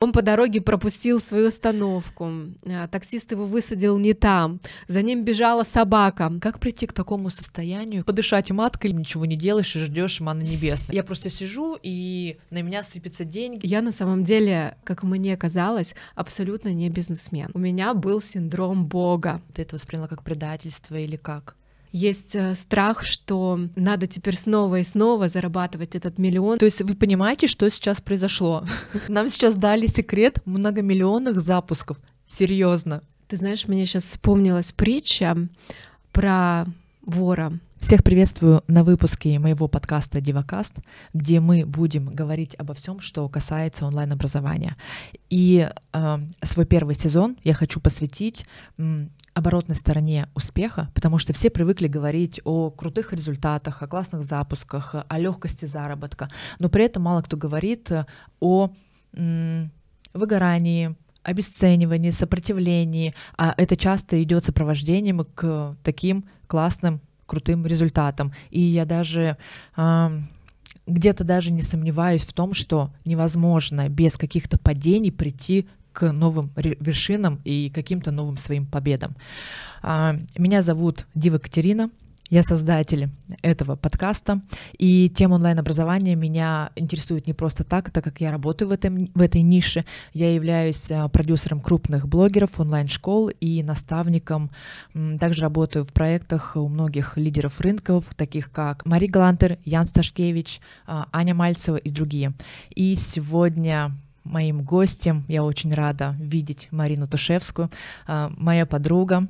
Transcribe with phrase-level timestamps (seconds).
[0.00, 2.30] Он по дороге пропустил свою остановку.
[2.64, 4.60] А, таксист его высадил не там.
[4.86, 6.32] За ним бежала собака.
[6.40, 8.04] Как прийти к такому состоянию?
[8.04, 10.94] Подышать маткой, ничего не делаешь и ждешь маны небесной.
[10.94, 13.66] Я просто сижу, и на меня сыпятся деньги.
[13.66, 17.50] Я на самом деле, как мне казалось, абсолютно не бизнесмен.
[17.54, 19.42] У меня был синдром Бога.
[19.52, 21.56] Ты это восприняла как предательство или как?
[21.92, 26.58] Есть э, страх, что надо теперь снова и снова зарабатывать этот миллион.
[26.58, 28.64] То есть вы понимаете, что сейчас произошло?
[29.08, 31.98] Нам сейчас дали секрет многомиллионных запусков.
[32.26, 33.02] Серьезно.
[33.28, 35.36] Ты знаешь, мне сейчас вспомнилась притча
[36.12, 36.66] про
[37.02, 37.58] вора.
[37.80, 40.74] Всех приветствую на выпуске моего подкаста Дивакаст,
[41.14, 44.76] где мы будем говорить обо всем, что касается онлайн-образования.
[45.30, 48.44] И э, свой первый сезон я хочу посвятить
[49.32, 55.18] оборотной стороне успеха, потому что все привыкли говорить о крутых результатах, о классных запусках, о
[55.18, 57.90] легкости заработка, но при этом мало кто говорит
[58.40, 58.70] о
[60.12, 68.32] выгорании, обесценивании, сопротивлении, а это часто идет сопровождением к таким классным, крутым результатам.
[68.50, 69.36] И я даже
[69.76, 70.10] э,
[70.88, 77.40] где-то даже не сомневаюсь в том, что невозможно без каких-то падений прийти к новым вершинам
[77.44, 79.16] и каким-то новым своим победам.
[79.82, 81.90] А, меня зовут Дива Катерина,
[82.30, 83.08] я создатель
[83.42, 84.40] этого подкаста,
[84.76, 89.20] и тема онлайн-образования меня интересует не просто так, так как я работаю в, этом, в
[89.20, 89.84] этой нише.
[90.12, 94.50] Я являюсь а, продюсером крупных блогеров, онлайн-школ и наставником.
[95.18, 101.08] Также работаю в проектах у многих лидеров рынков, таких как Мари Галантер, Ян Сташкевич, а,
[101.12, 102.32] Аня Мальцева и другие.
[102.74, 103.92] И сегодня
[104.28, 105.24] моим гостем.
[105.28, 107.70] Я очень рада видеть Марину Тушевскую,
[108.06, 109.26] а, моя подруга.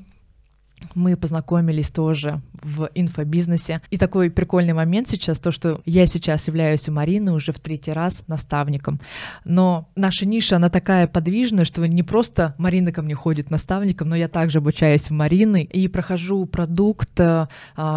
[0.94, 3.80] Мы познакомились тоже в инфобизнесе.
[3.90, 7.92] И такой прикольный момент сейчас, то, что я сейчас являюсь у Марины уже в третий
[7.92, 9.00] раз наставником.
[9.44, 14.16] Но наша ниша, она такая подвижная, что не просто Марина ко мне ходит наставником, но
[14.16, 17.48] я также обучаюсь в Марины и прохожу продукт, а,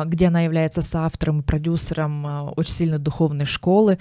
[0.06, 3.98] где она является соавтором и продюсером а, очень сильно духовной школы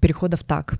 [0.00, 0.78] переходов так.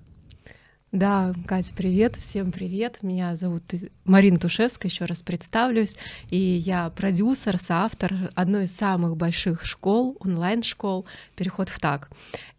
[0.91, 3.03] Да, Катя, привет, всем привет.
[3.03, 3.63] Меня зовут
[4.07, 5.99] Марина Тушевская, еще раз представлюсь.
[6.31, 11.05] И я продюсер, соавтор одной из самых больших школ, онлайн-школ
[11.37, 12.09] «Переход в так».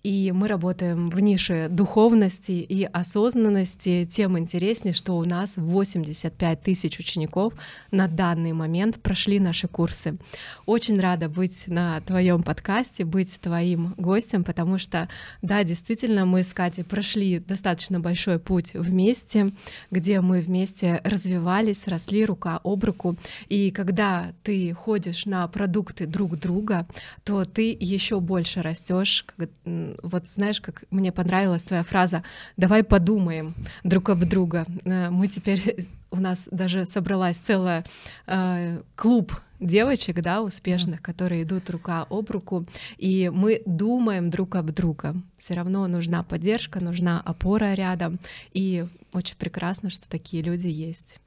[0.01, 4.07] И мы работаем в нише духовности и осознанности.
[4.09, 7.53] Тем интереснее, что у нас 85 тысяч учеников
[7.91, 10.17] на данный момент прошли наши курсы.
[10.65, 15.09] Очень рада быть на твоем подкасте, быть твоим гостем, потому что,
[15.41, 19.49] да, действительно, мы с Катей прошли достаточно большой путь вместе,
[19.89, 23.15] где мы вместе развивались, росли рука об руку.
[23.47, 26.85] И когда ты ходишь на продукты друг друга,
[27.23, 29.25] то ты еще больше растешь,
[29.65, 32.23] вот знаешь, как мне понравилась твоя фраза
[32.57, 34.65] «давай подумаем друг об друга».
[34.83, 35.77] Э, мы теперь,
[36.11, 37.85] у нас даже собралась целая
[38.27, 42.65] э, клуб девочек, да, успешных, которые идут рука об руку,
[42.97, 45.15] и мы думаем друг об друга.
[45.37, 48.19] Все равно нужна поддержка, нужна опора рядом,
[48.53, 51.17] и очень прекрасно, что такие люди есть.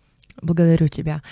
[0.41, 1.23] Благодарю тебя.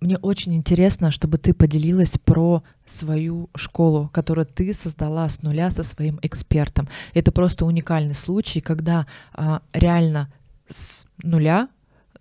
[0.00, 5.82] Мне очень интересно, чтобы ты поделилась про свою школу, которую ты создала с нуля со
[5.82, 6.88] своим экспертом.
[7.12, 10.32] Это просто уникальный случай, когда а, реально
[10.68, 11.68] с нуля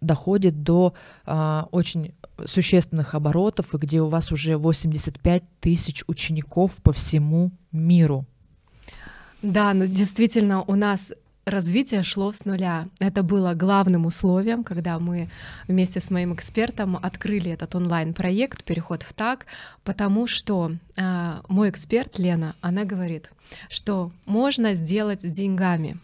[0.01, 0.93] доходит до
[1.25, 2.13] а, очень
[2.45, 8.25] существенных оборотов, и где у вас уже 85 тысяч учеников по всему миру.
[9.41, 11.13] Да, но действительно у нас
[11.47, 12.87] развитие шло с нуля.
[12.99, 15.29] Это было главным условием, когда мы
[15.67, 19.45] вместе с моим экспертом открыли этот онлайн-проект «Переход в так»,
[19.83, 23.31] потому что э, мой эксперт Лена, она говорит,
[23.69, 25.97] что можно сделать с деньгами,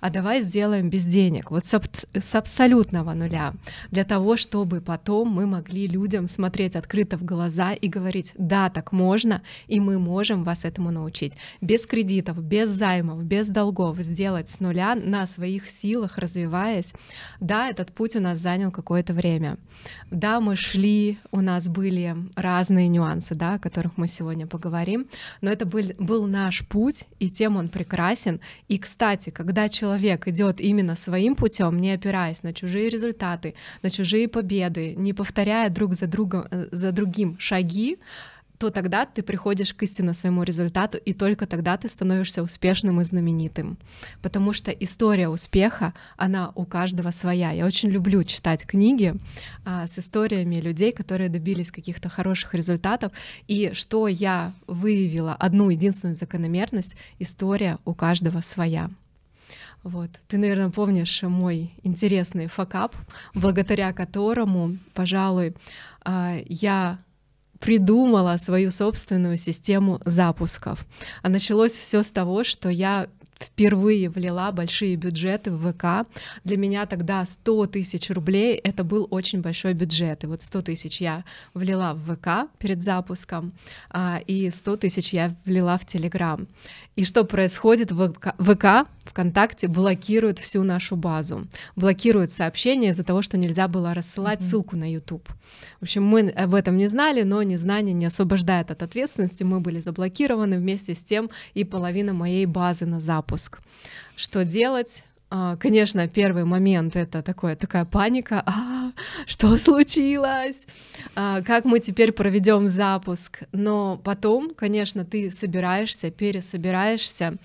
[0.00, 1.80] а давай сделаем без денег, вот с,
[2.12, 3.54] с абсолютного нуля,
[3.90, 8.92] для того, чтобы потом мы могли людям смотреть открыто в глаза и говорить, да, так
[8.92, 11.34] можно, и мы можем вас этому научить.
[11.60, 16.92] Без кредитов, без займов, без долгов сделать с нуля на своих силах, развиваясь.
[17.40, 19.58] Да, этот путь у нас занял какое-то время.
[20.10, 25.06] Да, мы шли, у нас были разные нюансы, да, о которых мы сегодня поговорим,
[25.40, 28.40] но это был, был наш путь, и тем он прекрасен.
[28.68, 34.28] И, кстати, когда человек идет именно своим путем, не опираясь на чужие результаты, на чужие
[34.28, 37.98] победы, не повторяя друг за другом, э, за другим шаги,
[38.62, 43.04] то тогда ты приходишь к истинно своему результату, и только тогда ты становишься успешным и
[43.04, 43.76] знаменитым.
[44.22, 47.50] Потому что история успеха, она у каждого своя.
[47.50, 49.14] Я очень люблю читать книги
[49.64, 53.10] а, с историями людей, которые добились каких-то хороших результатов.
[53.48, 58.90] И что я выявила, одну единственную закономерность, история у каждого своя.
[59.82, 60.10] Вот.
[60.28, 62.94] Ты, наверное, помнишь мой интересный факап,
[63.34, 65.54] благодаря которому, пожалуй,
[66.04, 66.98] а, я
[67.58, 70.84] придумала свою собственную систему запусков.
[71.22, 73.08] А началось все с того, что я
[73.42, 76.08] впервые влила большие бюджеты в ВК.
[76.44, 80.24] Для меня тогда 100 тысяч рублей— это был очень большой бюджет.
[80.24, 81.24] И вот 100 тысяч я
[81.54, 83.52] влила в ВК перед запуском,
[83.90, 86.46] а, и 100 тысяч я влила в Телеграм.
[86.96, 88.34] И что происходит в ВК?
[88.38, 91.46] ВК ВКонтакте блокирует всю нашу базу,
[91.76, 94.48] блокирует сообщения из-за того, что нельзя было рассылать mm-hmm.
[94.48, 95.28] ссылку на YouTube.
[95.80, 99.42] В общем, мы об этом не знали, но незнание не освобождает от ответственности.
[99.42, 103.60] Мы были заблокированы вместе с тем и половина моей базы на запуск.
[104.16, 105.04] Что делать?
[105.34, 108.44] А, конечно, первый момент это такое, такая паника.
[108.52, 108.92] А,
[109.26, 110.66] что случилось?
[111.16, 113.44] А, как мы теперь проведем запуск?
[113.52, 117.36] Но потом, конечно, ты собираешься, пересобираешься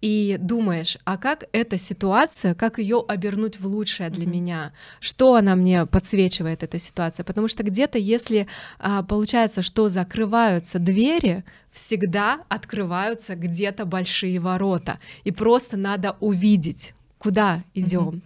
[0.00, 4.30] и думаешь, а как эта ситуация, как ее обернуть в лучшее для mm-hmm.
[4.30, 4.72] меня?
[4.98, 7.22] Что она мне подсвечивает, эта ситуация?
[7.22, 8.48] Потому что где-то, если
[8.80, 14.98] а, получается, что закрываются двери, всегда открываются где-то большие ворота.
[15.22, 18.08] И просто надо увидеть куда идем.
[18.08, 18.22] Mm-hmm.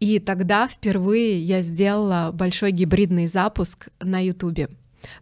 [0.00, 4.68] И тогда впервые я сделала большой гибридный запуск на Ютубе.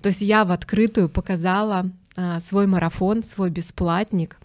[0.02, 4.38] То есть я в открытую показала а, свой марафон, свой бесплатник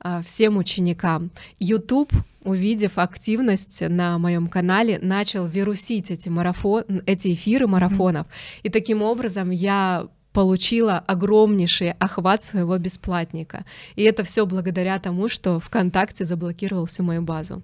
[0.00, 1.30] а, всем ученикам.
[1.58, 2.12] YouTube,
[2.44, 8.60] увидев активность на моем канале, начал вирусить эти марафон, эти эфиры марафонов, mm-hmm.
[8.64, 13.64] и таким образом я получила огромнейший охват своего бесплатника.
[13.94, 17.62] И это все благодаря тому, что ВКонтакте заблокировал всю мою базу.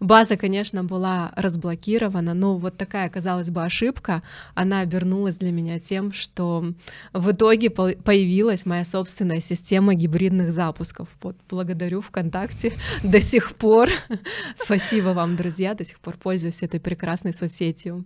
[0.00, 4.22] База, конечно, была разблокирована, но вот такая, казалось бы, ошибка,
[4.54, 6.64] она обернулась для меня тем, что
[7.12, 11.08] в итоге появилась моя собственная система гибридных запусков.
[11.22, 12.72] Вот, благодарю ВКонтакте
[13.02, 13.88] до сих пор.
[14.54, 18.04] Спасибо вам, друзья, до сих пор пользуюсь этой прекрасной соцсетью.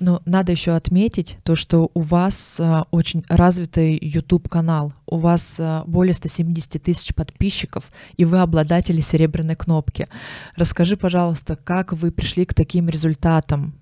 [0.00, 5.84] Но надо еще отметить то, что у вас а, очень развитый YouTube-канал, у вас а,
[5.86, 10.08] более 170 тысяч подписчиков, и вы обладатели серебряной кнопки.
[10.56, 13.72] Расскажи, пожалуйста, пожалуйста, как вы пришли к таким результатам?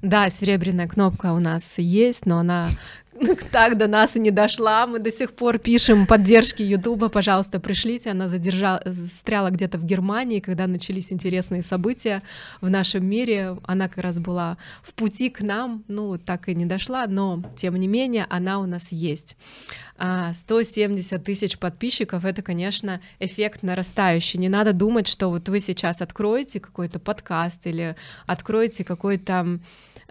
[0.00, 2.66] Да, серебряная кнопка у нас есть, но она
[3.52, 4.86] так до нас и не дошла.
[4.86, 8.10] Мы до сих пор пишем поддержки Ютуба, пожалуйста, пришлите.
[8.10, 12.22] Она задержала, застряла где-то в Германии, когда начались интересные события
[12.62, 13.58] в нашем мире.
[13.64, 17.76] Она как раз была в пути к нам, ну, так и не дошла, но, тем
[17.76, 19.36] не менее, она у нас есть.
[20.02, 24.38] 170 а, тысяч подписчиков— это, конечно, эффект нарастающий.
[24.38, 27.94] Не надо думать, что вот вы сейчас откроете какой-то подкаст или
[28.26, 29.60] откроете какой-то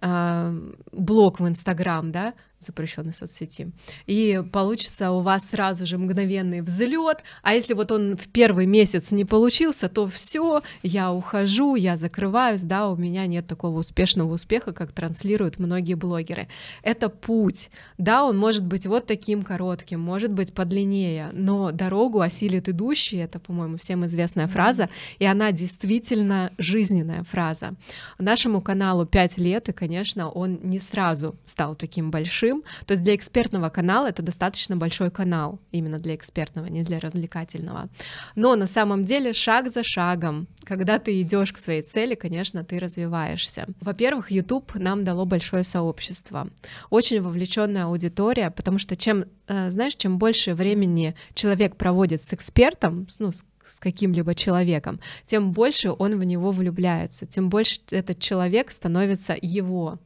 [0.02, 0.62] э,
[0.94, 3.72] блог в Инстаграм, да, запрещенной соцсети.
[4.06, 7.24] И получится у вас сразу же мгновенный взлет.
[7.42, 12.64] А если вот он в первый месяц не получился, то все, я ухожу, я закрываюсь,
[12.64, 16.48] да, у меня нет такого успешного успеха, как транслируют многие блогеры.
[16.84, 22.70] Это путь, да, он может быть вот таким коротким, может быть подлиннее, но дорогу осилит
[22.70, 27.74] идущий, это, по-моему, всем известная фраза, и она действительно жизненная фраза.
[28.20, 32.64] Нашему каналу 5 лет, и, конечно, он не сразу стал таким большим, большим.
[32.86, 37.90] То есть для экспертного канала это достаточно большой канал, именно для экспертного, не для развлекательного.
[38.36, 42.80] Но на самом деле шаг за шагом, когда ты идешь к своей цели, конечно, ты
[42.80, 43.66] развиваешься.
[43.82, 46.48] Во-первых, YouTube нам дало большое сообщество,
[46.90, 53.08] очень вовлеченная аудитория, потому что чем, э, знаешь, чем больше времени человек проводит с экспертом,
[53.20, 58.72] ну, с с каким-либо человеком, тем больше он в него влюбляется, тем больше этот человек
[58.72, 60.00] становится его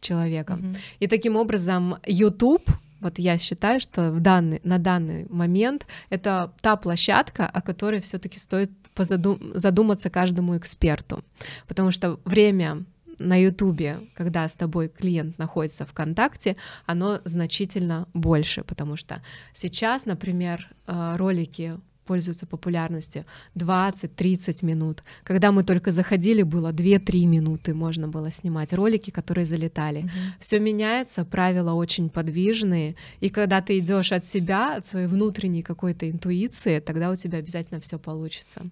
[0.00, 0.60] человеком.
[0.60, 0.78] Mm-hmm.
[1.00, 2.70] И таким образом YouTube
[3.00, 8.38] вот я считаю, что в данный, на данный момент это та площадка, о которой все-таки
[8.38, 11.22] стоит позадум, задуматься каждому эксперту.
[11.68, 12.84] Потому что время
[13.18, 16.56] на Ютубе, когда с тобой клиент находится в контакте,
[16.86, 19.22] оно значительно больше, потому что
[19.54, 21.78] сейчас, например, э, ролики
[22.08, 23.24] пользуются популярностью
[23.56, 25.02] 20-30 минут.
[25.24, 30.00] Когда мы только заходили, было 2-3 минуты, можно было снимать ролики, которые залетали.
[30.00, 30.40] Mm-hmm.
[30.40, 36.10] Все меняется, правила очень подвижные, и когда ты идешь от себя, от своей внутренней какой-то
[36.10, 38.62] интуиции, тогда у тебя обязательно все получится.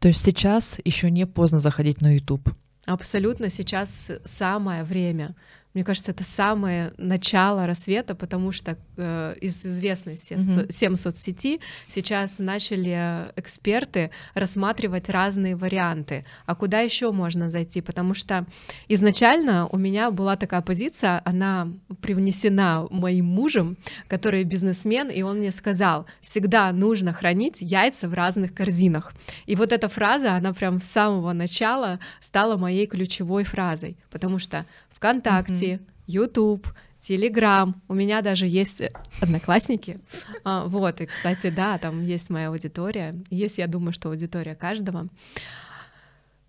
[0.00, 2.48] То есть сейчас еще не поздно заходить на YouTube.
[2.86, 5.34] Абсолютно сейчас самое время
[5.76, 10.72] Мне кажется, это самое начало рассвета, потому что э, из известной сем, mm-hmm.
[10.72, 16.24] сем соцсети сейчас начали эксперты рассматривать разные варианты.
[16.46, 17.82] А куда еще можно зайти?
[17.82, 18.46] Потому что
[18.88, 21.68] изначально у меня была такая позиция, она
[22.00, 23.76] привнесена моим мужем,
[24.08, 29.12] который бизнесмен, и он мне сказал, всегда нужно хранить яйца в разных корзинах.
[29.44, 34.64] И вот эта фраза, она прям с самого начала стала моей ключевой фразой, потому что
[34.96, 36.66] ВКонтакте, YouTube,
[37.00, 37.80] Телеграм.
[37.88, 38.82] У меня даже есть
[39.20, 40.00] одноклассники.
[40.44, 43.14] А, вот, и, кстати, да, там есть моя аудитория.
[43.30, 45.08] Есть, я думаю, что аудитория каждого.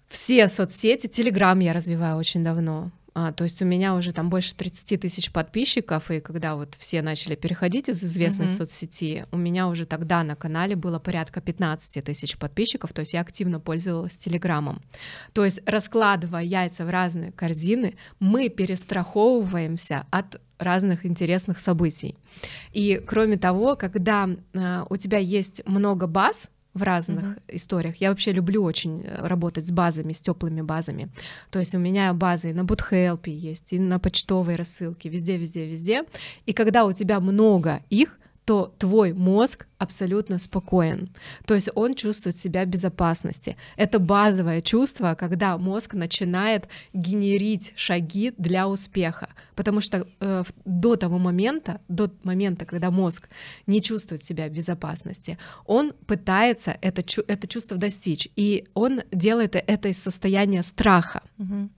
[0.07, 2.91] Все соцсети, Телеграм я развиваю очень давно.
[3.19, 7.01] А, то есть у меня уже там больше 30 тысяч подписчиков, и когда вот все
[7.01, 8.57] начали переходить из известной mm-hmm.
[8.57, 13.21] соцсети, у меня уже тогда на канале было порядка 15 тысяч подписчиков, то есть я
[13.21, 14.83] активно пользовалась Телеграмом.
[15.33, 22.15] То есть раскладывая яйца в разные корзины, мы перестраховываемся от разных интересных событий.
[22.71, 27.55] И кроме того, когда э, у тебя есть много баз, в разных mm-hmm.
[27.55, 27.95] историях.
[27.97, 31.09] Я вообще люблю очень э, работать с базами, с теплыми базами.
[31.49, 35.65] То есть у меня базы и на BootHelp есть, и на почтовой рассылке, везде, везде,
[35.65, 36.03] везде.
[36.45, 38.17] И когда у тебя много их,
[38.47, 41.09] то твой мозг абсолютно спокоен.
[41.45, 43.57] То есть он чувствует себя в безопасности.
[43.75, 49.27] Это базовое чувство, когда мозг начинает генерить шаги для успеха.
[49.53, 53.27] Потому что э, до того момента, до момента, когда мозг
[53.67, 58.29] не чувствует себя в безопасности, он пытается это, это чувство достичь.
[58.37, 61.21] И он делает это из состояния страха.
[61.37, 61.69] Угу.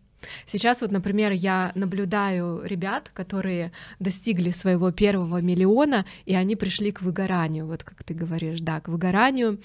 [0.45, 7.01] Сейчас вот, например, я наблюдаю ребят, которые достигли своего первого миллиона, и они пришли к
[7.01, 9.59] выгоранию, вот как ты говоришь, да, к выгоранию,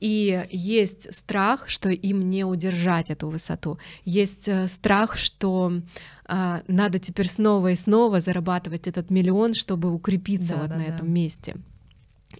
[0.00, 5.72] и есть страх, что им не удержать эту высоту, есть э, страх, что
[6.32, 10.84] а, надо теперь снова и снова зарабатывать этот миллион, чтобы укрепиться да, вот да, на
[10.84, 10.94] да.
[10.94, 11.56] этом месте.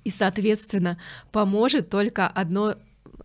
[0.04, 0.98] И, соответственно,
[1.32, 2.76] поможет только одно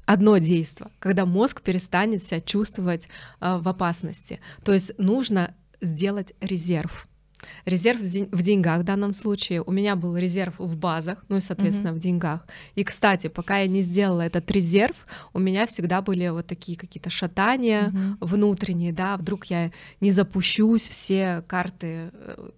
[0.05, 3.07] одно действие, когда мозг перестанет себя чувствовать
[3.41, 4.39] э, в опасности.
[4.63, 7.07] То есть нужно сделать резерв.
[7.65, 9.61] Резерв в деньгах в данном случае.
[9.61, 11.95] У меня был резерв в базах, ну и, соответственно, mm-hmm.
[11.95, 12.47] в деньгах.
[12.75, 14.95] И, кстати, пока я не сделала этот резерв,
[15.33, 18.17] у меня всегда были вот такие какие-то шатания mm-hmm.
[18.21, 19.71] внутренние, да, вдруг я
[20.01, 22.49] не запущусь, все карты э,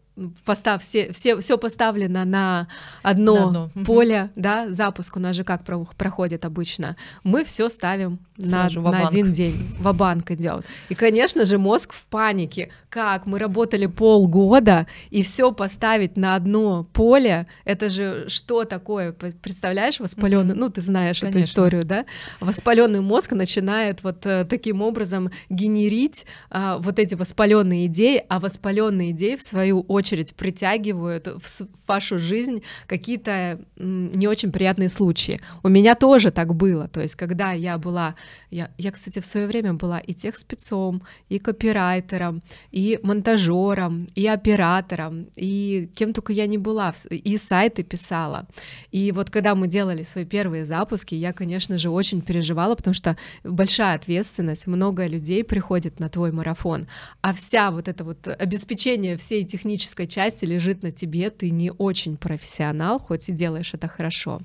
[0.46, 2.68] постав, все, все, все поставлено на
[3.04, 3.86] одно, на одно.
[3.86, 6.96] поле, да, запуск у нас же как проходит обычно.
[7.24, 10.66] Мы все ставим на, на один день, в банк идет.
[10.90, 12.70] И, конечно же, мозг в панике.
[12.90, 19.12] Как мы работали полгода и все поставить на одно поле, это же что такое?
[19.12, 20.60] Представляешь, воспаленный, mm-hmm.
[20.60, 21.40] ну ты знаешь конечно.
[21.40, 22.06] эту историю, да?
[22.40, 29.12] Воспаленный мозг начинает вот э, таким образом генерить а, вот эти воспаленные идеи, а воспаленные
[29.12, 35.40] идеи в свою очередь очередь притягивают в вашу жизнь какие-то не очень приятные случаи.
[35.64, 36.88] У меня тоже так было.
[36.88, 38.16] То есть, когда я была,
[38.52, 44.28] я, я кстати, в свое время была и тех спецом, и копирайтером, и монтажером, и
[44.28, 48.48] оператором, и кем только я не была, и сайты писала.
[48.92, 53.18] И вот когда мы делали свои первые запуски, я, конечно же, очень переживала, потому что
[53.44, 56.88] большая ответственность, много людей приходит на твой марафон,
[57.22, 61.72] а вся вот это вот обеспечение всей технической технической части лежит на тебе, ты не
[61.72, 64.42] очень профессионал, хоть и делаешь это хорошо.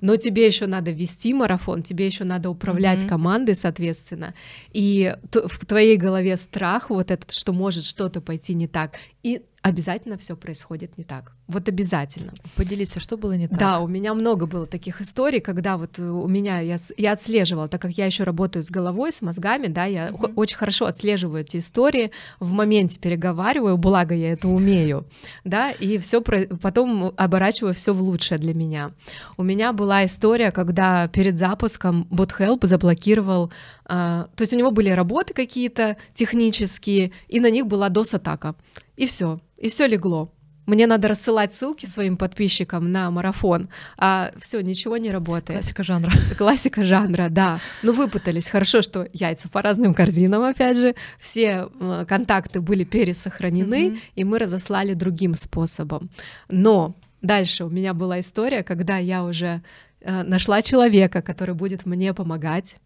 [0.00, 3.08] Но тебе еще надо вести марафон, тебе еще надо управлять mm-hmm.
[3.08, 4.34] командой, соответственно.
[4.72, 8.98] И в твоей голове страх вот этот, что может что-то пойти не так.
[9.22, 11.32] И обязательно все происходит не так.
[11.48, 12.34] Вот обязательно.
[12.54, 13.58] Поделиться, что было не так?
[13.58, 17.80] Да, у меня много было таких историй, когда вот у меня я, я отслеживала, так
[17.80, 20.34] как я еще работаю с головой, с мозгами, да, я mm-hmm.
[20.36, 25.06] очень хорошо отслеживаю эти истории, в моменте переговариваю, благо я это умею,
[25.44, 28.92] да, и все потом оборачиваю все в лучшее для меня.
[29.38, 33.50] У меня была история, когда перед запуском BotHelp заблокировал,
[33.83, 38.54] а, то есть у него были работы какие-то технические, и на них была DOS-атака,
[38.96, 40.30] и все и все легло.
[40.66, 45.60] Мне надо рассылать ссылки своим подписчикам на марафон, а все, ничего не работает.
[45.60, 46.12] Классика жанра.
[46.38, 47.60] Классика жанра, да.
[47.82, 48.48] Ну, выпутались.
[48.48, 50.94] Хорошо, что яйца по разным корзинам, опять же.
[51.18, 51.68] Все
[52.08, 53.98] контакты были пересохранены, mm-hmm.
[54.16, 56.08] и мы разослали другим способом.
[56.48, 59.62] Но дальше у меня была история, когда я уже
[60.00, 62.76] э, нашла человека, который будет мне помогать,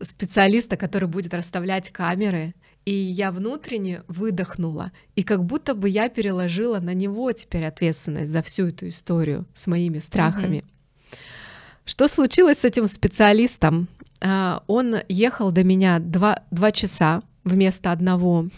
[0.00, 6.78] специалиста, который будет расставлять камеры, и я внутренне выдохнула, и как будто бы я переложила
[6.80, 10.58] на него теперь ответственность за всю эту историю с моими страхами.
[10.58, 11.18] Mm-hmm.
[11.84, 13.88] Что случилось с этим специалистом?
[14.20, 18.48] А, он ехал до меня два, два часа вместо одного.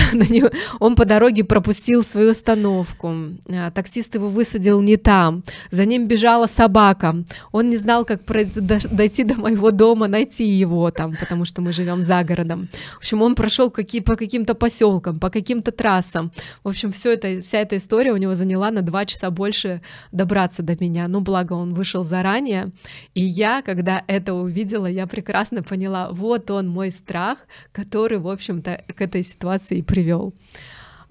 [0.80, 3.14] он по дороге пропустил свою остановку,
[3.48, 7.16] а, таксист его высадил не там, за ним бежала собака,
[7.52, 12.02] он не знал, как дойти до моего дома, найти его там, потому что мы живем
[12.02, 12.68] за городом.
[12.94, 16.32] В общем, он прошел какие, по каким-то поселкам, по каким-то трассам.
[16.64, 19.82] В общем, все это, вся эта история у него заняла на два часа больше
[20.12, 21.08] добраться до меня.
[21.08, 22.70] Ну, благо, он вышел заранее.
[23.14, 27.38] И я, когда это увидела, я прекрасно поняла, вот он мой страх,
[27.72, 30.34] который, в общем-то, к этой ситуации и привел.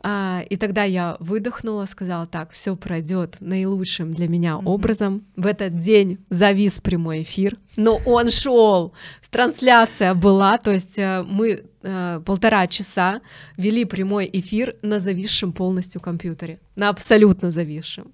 [0.04, 4.66] А, и тогда я выдохнула, сказала, так, все пройдет наилучшим для меня mm-hmm.
[4.66, 5.26] образом.
[5.36, 8.94] В этот день завис прямой эфир, но он шел,
[9.30, 13.22] трансляция была, то есть э, мы э, полтора часа
[13.58, 18.12] вели прямой эфир на зависшем полностью компьютере, на абсолютно зависшем.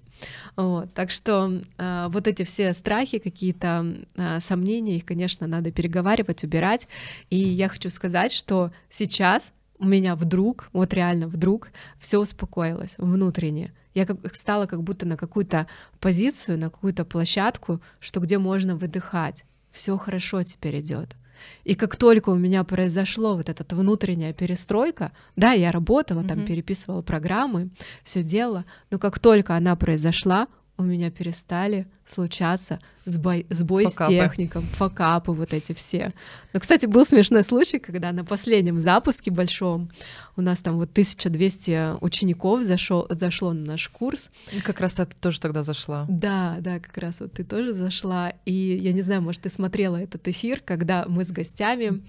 [0.56, 6.44] Вот, так что э, вот эти все страхи, какие-то э, сомнения, их, конечно, надо переговаривать,
[6.44, 6.88] убирать.
[7.30, 13.72] И я хочу сказать, что сейчас у меня вдруг, вот реально вдруг, все успокоилось внутренне.
[13.94, 15.66] Я как, стала как будто на какую-то
[16.00, 19.44] позицию, на какую-то площадку, что где можно выдыхать.
[19.72, 21.16] Все хорошо теперь идет.
[21.64, 26.28] И как только у меня произошло вот эта внутренняя перестройка, да, я работала, mm-hmm.
[26.28, 27.70] там переписывала программы,
[28.02, 34.04] все делала, но как только она произошла, у меня перестали случаться сбой, сбой факапы.
[34.04, 36.10] с техником, факапы вот эти все.
[36.52, 39.90] Но, кстати, был смешной случай, когда на последнем запуске большом
[40.36, 44.30] у нас там вот 1200 учеников зашел, зашло на наш курс.
[44.52, 46.06] И как раз это тоже тогда зашла.
[46.08, 48.32] Да, да, как раз вот ты тоже зашла.
[48.44, 52.02] И я не знаю, может, ты смотрела этот эфир, когда мы с гостями а,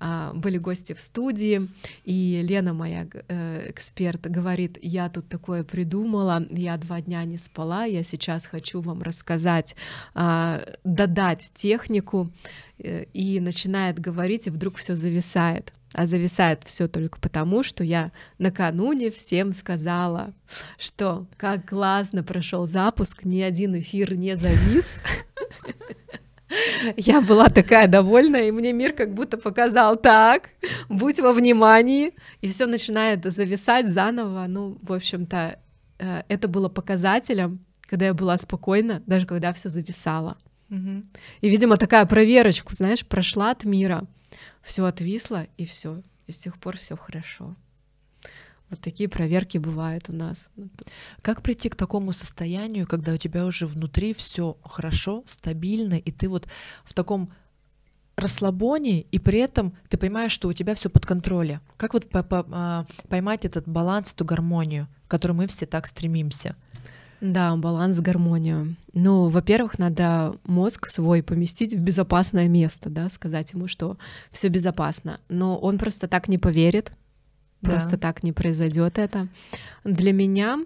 [0.00, 1.68] были гости в студии,
[2.04, 7.84] и Лена, моя э, эксперт, говорит, я тут такое придумала, я два дня не спала,
[7.84, 9.76] я сейчас хочу вам рассказать,
[10.14, 12.30] а, додать технику,
[12.78, 15.72] э, и начинает говорить, и вдруг все зависает.
[15.94, 20.34] А зависает все только потому, что я накануне всем сказала,
[20.76, 24.98] что как классно прошел запуск, ни один эфир не завис.
[26.96, 30.50] Я была такая довольная, и мне мир как будто показал так,
[30.88, 34.46] будь во внимании, и все начинает зависать заново.
[34.48, 35.58] Ну, в общем-то,
[35.98, 40.36] э, это было показателем, когда я была спокойна, даже когда все зависало.
[41.40, 44.04] И, видимо, такая проверочку, знаешь, прошла от мира,
[44.62, 47.54] все отвисло, и все, и с тех пор все хорошо.
[48.70, 50.50] Вот такие проверки бывают у нас.
[51.22, 56.28] Как прийти к такому состоянию, когда у тебя уже внутри все хорошо, стабильно, и ты
[56.28, 56.48] вот
[56.84, 57.30] в таком
[58.16, 61.60] расслабоне, и при этом ты понимаешь, что у тебя все под контролем.
[61.76, 66.56] Как вот а, поймать этот баланс, эту гармонию, к которой мы все так стремимся?
[67.20, 68.76] Да, баланс, гармонию.
[68.92, 73.96] Ну, во-первых, надо мозг свой поместить в безопасное место, да, сказать ему, что
[74.30, 75.20] все безопасно.
[75.28, 76.92] Но он просто так не поверит,
[77.64, 77.98] Просто да.
[77.98, 79.28] так не произойдет это.
[79.84, 80.58] Для меня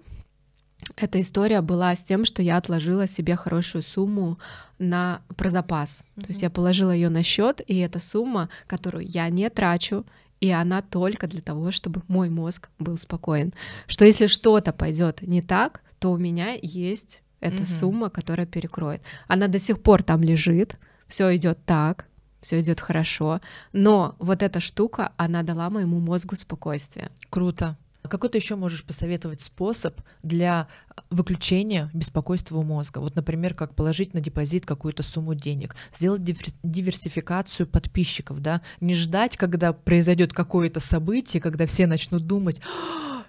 [0.95, 4.39] эта история была с тем, что я отложила себе хорошую сумму
[4.77, 6.03] на про запас.
[6.03, 6.21] Mm-hmm.
[6.21, 10.05] То есть я положила ее на счет, и эта сумма, которую я не трачу,
[10.39, 13.53] и она только для того, чтобы мой мозг был спокоен.
[13.87, 17.79] Что если что-то пойдет не так, то у меня есть эта mm-hmm.
[17.79, 19.01] сумма, которая перекроет.
[19.27, 22.05] Она до сих пор там лежит, все идет так,
[22.41, 23.41] все идет хорошо,
[23.73, 27.09] но вот эта штука, она дала моему мозгу спокойствие.
[27.29, 27.77] Круто.
[28.03, 30.67] Какой ты еще можешь посоветовать способ для
[31.09, 32.99] выключения беспокойства у мозга?
[32.99, 36.21] Вот, например, как положить на депозит какую-то сумму денег, сделать
[36.63, 43.23] диверсификацию подписчиков, да, не ждать, когда произойдет какое-то событие, когда все начнут думать, «А,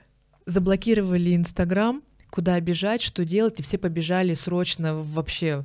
[0.46, 5.64] заблокировали Инстаграм, куда бежать, что делать, и все побежали срочно вообще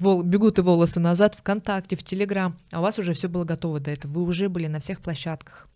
[0.00, 3.80] вол, бегут и волосы назад ВКонтакте, в Телеграм, а у вас уже все было готово
[3.80, 5.68] до этого, вы уже были на всех площадках.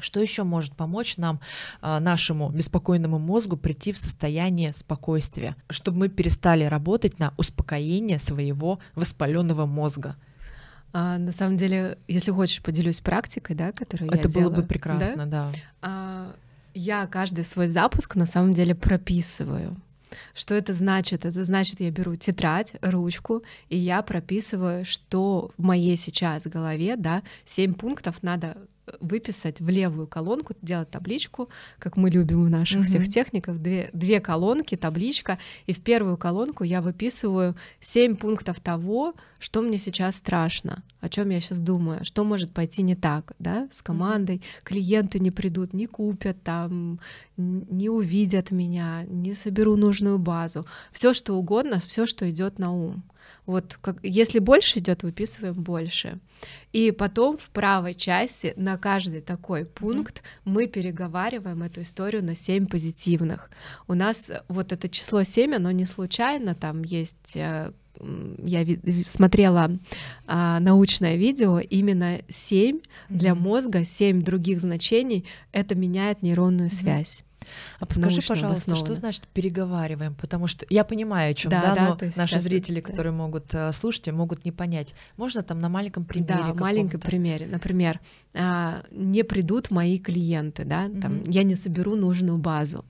[0.00, 1.40] Что еще может помочь нам,
[1.80, 8.80] а, нашему беспокойному мозгу, прийти в состояние спокойствия, чтобы мы перестали работать на успокоение своего
[8.94, 10.16] воспаленного мозга?
[10.92, 14.56] А, на самом деле, если хочешь, поделюсь практикой, да, которую Это я было делаю.
[14.56, 15.50] бы прекрасно, да.
[15.52, 15.58] да.
[15.82, 16.34] А,
[16.74, 19.76] я каждый свой запуск на самом деле прописываю.
[20.34, 21.24] Что это значит?
[21.24, 27.22] Это значит, я беру тетрадь, ручку, и я прописываю, что в моей сейчас голове, да,
[27.44, 28.56] семь пунктов надо
[29.00, 32.84] выписать в левую колонку, делать табличку, как мы любим в наших mm-hmm.
[32.84, 39.14] всех техниках, две, две колонки, табличка, и в первую колонку я выписываю семь пунктов того,
[39.38, 43.68] что мне сейчас страшно, о чем я сейчас думаю, что может пойти не так, да,
[43.72, 46.98] с командой, клиенты не придут, не купят там,
[47.36, 53.02] не увидят меня, не соберу нужную базу, все что угодно, все, что идет на ум.
[53.46, 56.18] Вот как, если больше идет, выписываем больше.
[56.72, 60.40] И потом в правой части на каждый такой пункт mm-hmm.
[60.44, 63.50] мы переговариваем эту историю на 7 позитивных.
[63.86, 67.72] У нас вот это число 7, оно не случайно, там есть э,
[68.38, 68.66] я
[69.04, 69.70] смотрела
[70.26, 72.80] а, научное видео, именно 7 mm-hmm.
[73.08, 76.72] для мозга, 7 других значений, это меняет нейронную mm-hmm.
[76.72, 77.24] связь.
[77.78, 80.14] А подскажи, пожалуйста, что значит переговариваем?
[80.14, 83.18] Потому что я понимаю, о чем, да, да, да но наши зрители, вот, которые да.
[83.18, 84.94] могут uh, слушать, могут не понять.
[85.16, 86.34] Можно там на маленьком примере?
[86.34, 87.46] Да, маленьком примере.
[87.46, 88.00] Например,
[88.32, 91.30] uh, не придут мои клиенты, да, там, mm-hmm.
[91.30, 92.84] я не соберу нужную базу.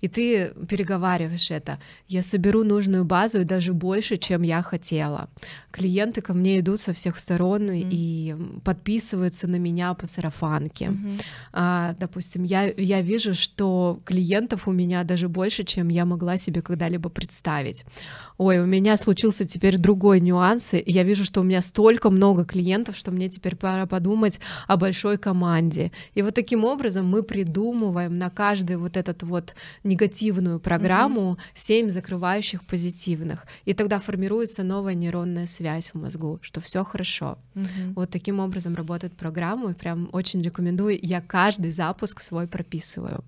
[0.00, 1.78] И ты переговариваешь это.
[2.08, 5.28] Я соберу нужную базу и даже больше, чем я хотела.
[5.70, 7.88] Клиенты ко мне идут со всех сторон mm-hmm.
[7.90, 10.86] и подписываются на меня по сарафанке.
[10.86, 11.22] Mm-hmm.
[11.52, 16.62] А, допустим, я, я вижу, что клиентов у меня даже больше, чем я могла себе
[16.62, 17.84] когда-либо представить.
[18.42, 20.72] Ой, у меня случился теперь другой нюанс.
[20.72, 24.78] И я вижу, что у меня столько много клиентов, что мне теперь пора подумать о
[24.78, 25.92] большой команде.
[26.14, 31.90] И вот таким образом мы придумываем на каждый вот этот вот негативную программу, семь mm
[31.90, 33.44] закрывающих позитивных.
[33.66, 37.36] И тогда формируется новая нейронная связь в мозгу, что все хорошо.
[37.54, 40.98] mm Вот таким образом работает программа, и прям очень рекомендую.
[41.02, 43.22] Я каждый запуск свой прописываю.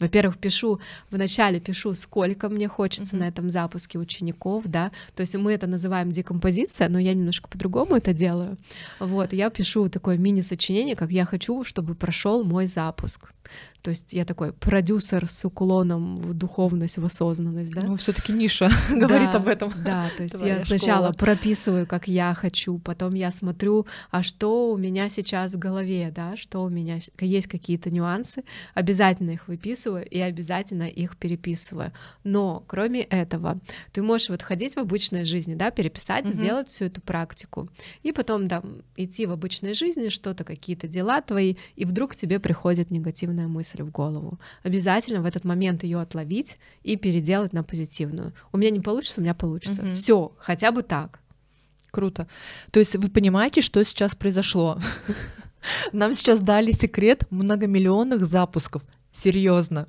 [0.00, 0.80] Во-первых, пишу,
[1.10, 3.20] вначале пишу, сколько мне хочется uh-huh.
[3.20, 7.96] на этом запуске учеников, да, то есть мы это называем декомпозиция, но я немножко по-другому
[7.96, 8.56] это делаю.
[9.00, 13.32] Вот, я пишу такое мини-сочинение, как я хочу, чтобы прошел мой запуск.
[13.82, 17.82] То есть я такой продюсер с уклоном в духовность, в осознанность, да?
[17.86, 19.72] Ну, все-таки ниша говорит об этом.
[19.84, 24.76] Да, то есть я сначала прописываю, как я хочу, потом я смотрю, а что у
[24.76, 28.42] меня сейчас в голове, да, что у меня есть какие-то нюансы,
[28.74, 31.92] обязательно их выписываю и обязательно их переписываю.
[32.24, 33.60] Но кроме этого,
[33.92, 37.68] ты можешь вот ходить в обычной жизни, да, переписать, сделать всю эту практику,
[38.02, 38.62] и потом, да,
[38.96, 43.82] идти в обычной жизни, что-то, какие-то дела твои, и вдруг тебе приходит негативная мысль мысль
[43.82, 44.38] в голову.
[44.64, 48.32] Обязательно в этот момент ее отловить и переделать на позитивную.
[48.52, 49.82] У меня не получится, у меня получится.
[49.82, 49.94] Угу.
[49.94, 51.20] Все, хотя бы так.
[51.90, 52.26] Круто.
[52.70, 54.78] То есть вы понимаете, что сейчас произошло?
[55.92, 58.82] Нам сейчас дали секрет многомиллионных запусков.
[59.12, 59.86] Серьезно.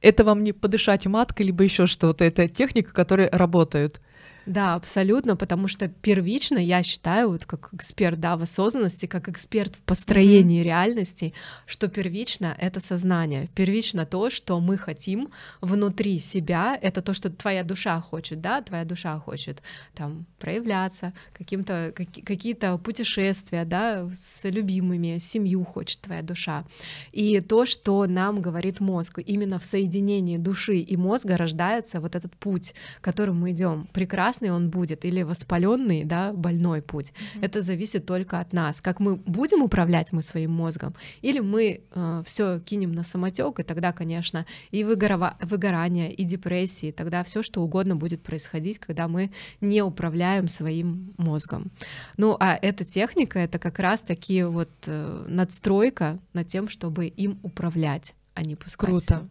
[0.00, 2.24] Это вам не подышать маткой, либо еще что-то.
[2.24, 4.00] Это техника, которая работает.
[4.46, 9.74] Да, абсолютно, потому что первично я считаю, вот как эксперт да, в осознанности, как эксперт
[9.74, 10.64] в построении mm-hmm.
[10.64, 11.34] реальности,
[11.66, 15.30] что первично— это сознание, первично то, что мы хотим
[15.60, 19.62] внутри себя, это то, что твоя душа хочет, да, твоя душа хочет
[19.94, 26.64] там проявляться, каким-то, как, какие-то путешествия, да, с любимыми, семью хочет твоя душа.
[27.10, 32.36] И то, что нам говорит мозг, именно в соединении души и мозга рождается вот этот
[32.36, 33.88] путь, которым мы идем.
[33.92, 37.12] Прекрасно прекрасный он будет или воспаленный, да, больной путь.
[37.12, 37.44] Mm-hmm.
[37.44, 38.80] Это зависит только от нас.
[38.80, 40.94] Как мы будем управлять мы своим мозгом,
[41.24, 44.44] или мы э, все кинем на самотек, и тогда, конечно,
[44.74, 50.48] и выгорова- выгорание, и депрессии, тогда все что угодно будет происходить, когда мы не управляем
[50.48, 51.70] своим мозгом.
[52.18, 57.38] Ну, а эта техника это как раз таки вот э, надстройка над тем, чтобы им
[57.42, 58.88] управлять, а не пускать.
[58.88, 59.28] Круто, всё.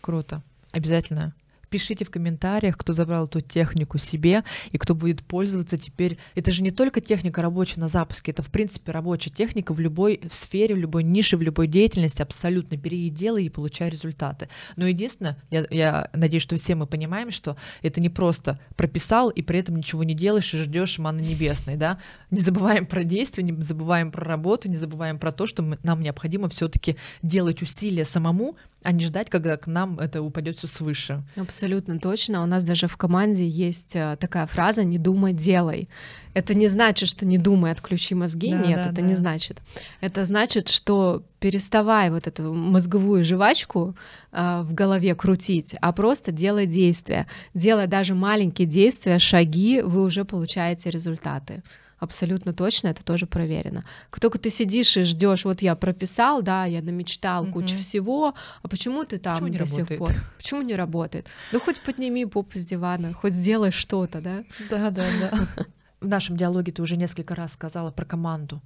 [0.00, 0.42] круто.
[0.72, 1.32] Обязательно
[1.72, 6.18] Пишите в комментариях, кто забрал эту технику себе и кто будет пользоваться теперь.
[6.34, 10.20] Это же не только техника рабочая на запуске, это в принципе рабочая техника в любой
[10.30, 14.50] сфере, в любой нише, в любой деятельности, абсолютно бери и делай и получай результаты.
[14.76, 19.40] Но единственное, я, я надеюсь, что все мы понимаем, что это не просто прописал и
[19.40, 21.98] при этом ничего не делаешь и ждешь маны небесной, да?
[22.30, 26.02] Не забываем про действия, не забываем про работу, не забываем про то, что мы, нам
[26.02, 31.22] необходимо все-таки делать усилия самому, а не ждать, когда к нам это упадет все свыше.
[31.36, 32.42] Абсолютно точно.
[32.42, 35.88] У нас даже в команде есть э, такая фраза «не думай, делай».
[36.34, 38.50] Это не значит, что не думай, отключи мозги.
[38.50, 39.02] Да, Нет, да, это да.
[39.02, 39.58] не значит.
[40.00, 43.94] Это значит, что переставай вот эту мозговую жвачку
[44.32, 47.26] э, в голове крутить, а просто делай действия.
[47.54, 51.62] Делая даже маленькие действия, шаги, вы уже получаете результаты
[52.02, 53.84] абсолютно точно, это тоже проверено.
[54.10, 57.52] Как только ты сидишь и ждешь, вот я прописал, да, я намечтал угу.
[57.52, 60.12] кучу всего, а почему ты там почему до сих пор?
[60.36, 61.28] Почему не работает?
[61.52, 64.44] Ну хоть подними попу с дивана, хоть сделай что-то, да?
[64.68, 65.64] Да, да, да.
[66.00, 68.60] В нашем диалоге ты уже несколько раз сказала про команду.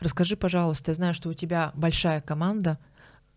[0.00, 2.78] Расскажи, пожалуйста, я знаю, что у тебя большая команда,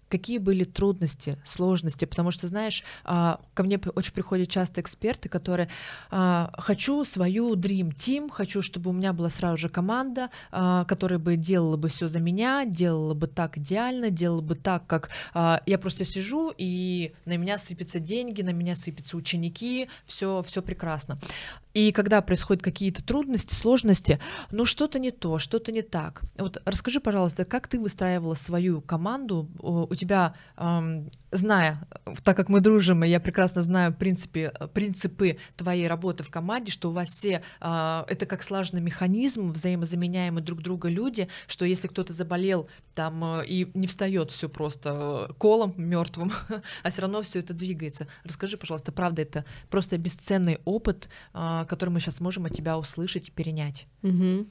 [0.09, 5.69] какие были трудности, сложности, потому что, знаешь, а, ко мне очень приходят часто эксперты, которые
[6.11, 11.19] а, хочу свою Dream Team, хочу, чтобы у меня была сразу же команда, а, которая
[11.19, 15.77] бы делала бы все за меня, делала бы так идеально, делала бы так, как я
[15.79, 21.17] просто сижу и на меня сыпятся деньги, на меня сыпятся ученики, все, все прекрасно.
[21.73, 24.19] И когда происходят какие-то трудности, сложности,
[24.51, 26.23] ну что-то не то, что-то не так.
[26.37, 29.49] Вот расскажи, пожалуйста, как ты выстраивала свою команду?
[29.59, 30.35] У тебя,
[31.33, 31.87] зная,
[32.23, 36.89] так как мы дружим, и я прекрасно знаю принципе, принципы твоей работы в команде, что
[36.89, 42.13] у вас все э, это как слаженный механизм, взаимозаменяемые друг друга люди, что если кто-то
[42.13, 46.31] заболел там э, и не встает все просто э, колом мертвым,
[46.83, 48.07] а все равно все это двигается.
[48.23, 53.29] Расскажи, пожалуйста, правда, это просто бесценный опыт, э, который мы сейчас можем от тебя услышать
[53.29, 53.87] и перенять.
[54.03, 54.47] Угу.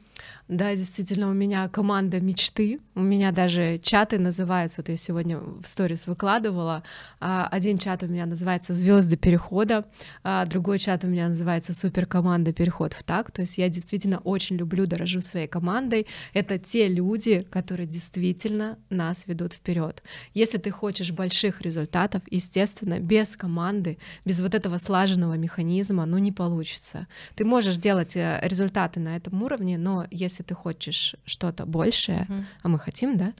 [0.48, 2.80] Да, действительно, у меня команда мечты.
[2.94, 4.80] У меня даже чаты называются.
[4.80, 6.71] Вот я сегодня в сторис выкладывала.
[7.20, 9.84] А, один чат у меня называется Звезды перехода,
[10.22, 13.30] а другой чат у меня называется Суперкоманда переход в так.
[13.30, 16.06] То есть я действительно очень люблю, дорожу своей командой.
[16.34, 20.02] Это те люди, которые действительно нас ведут вперед.
[20.34, 26.32] Если ты хочешь больших результатов, естественно, без команды, без вот этого слаженного механизма, ну не
[26.32, 27.06] получится.
[27.34, 32.44] Ты можешь делать э, результаты на этом уровне, но если ты хочешь что-то большее, uh-huh.
[32.62, 33.32] а мы хотим, да,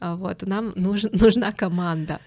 [0.00, 2.20] а, вот нам нуж, нужна команда.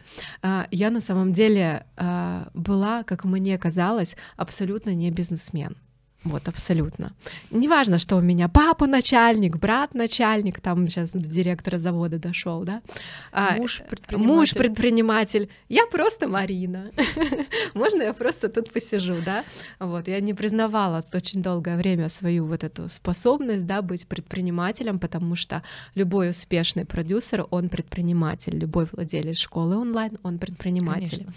[0.51, 5.77] А, я на самом деле а, была, как мне казалось, абсолютно не бизнесмен.
[6.23, 7.13] Вот, абсолютно.
[7.49, 12.81] Неважно, что у меня папа начальник, брат начальник, там сейчас до директора завода дошел, да.
[13.31, 14.35] А, муж предприниматель.
[14.35, 15.49] Муж предприниматель.
[15.67, 16.91] Я просто Марина.
[17.73, 19.43] Можно я просто тут посижу, да?
[19.79, 25.35] Вот, я не признавала очень долгое время свою вот эту способность, да, быть предпринимателем, потому
[25.35, 25.63] что
[25.95, 31.25] любой успешный продюсер, он предприниматель, любой владелец школы онлайн, он предприниматель.
[31.25, 31.33] Конечно.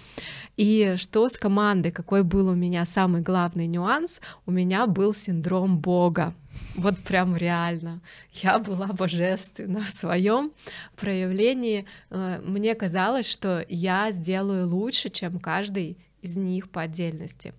[0.57, 4.21] И что с командой, какой был у меня самый главный нюанс?
[4.47, 6.35] У меня был синдром Бога.
[6.77, 8.01] Вот прям реально.
[8.33, 10.53] Я была божественна в своем
[10.97, 11.85] проявлении.
[12.11, 17.53] Э, мне казалось, что я сделаю лучше, чем каждый из них по отдельности.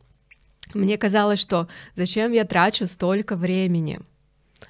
[0.73, 3.99] Мне казалось, что зачем я трачу столько времени,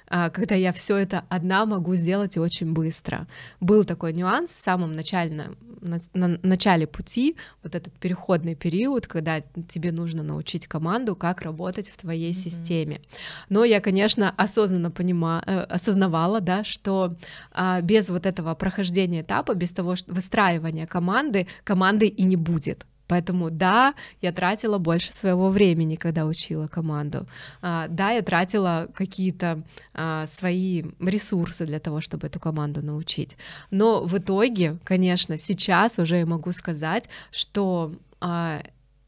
[0.08, 3.26] когда я все это одна могу сделать и очень быстро.
[3.60, 9.40] Был такой нюанс в самом начальном, на, на начале пути, вот этот переходный период, когда
[9.68, 12.34] тебе нужно научить команду, как работать в твоей mm-hmm.
[12.34, 13.00] системе.
[13.48, 17.16] Но я, конечно, осознанно понима, э, осознавала, да, что
[17.52, 22.86] а, без вот этого прохождения этапа, без того что выстраивания команды, команды и не будет.
[23.08, 27.26] Поэтому да, я тратила больше своего времени, когда учила команду.
[27.62, 29.62] А, да, я тратила какие-то
[29.94, 33.36] а, свои ресурсы для того, чтобы эту команду научить.
[33.70, 38.62] Но в итоге, конечно, сейчас уже я могу сказать, что а,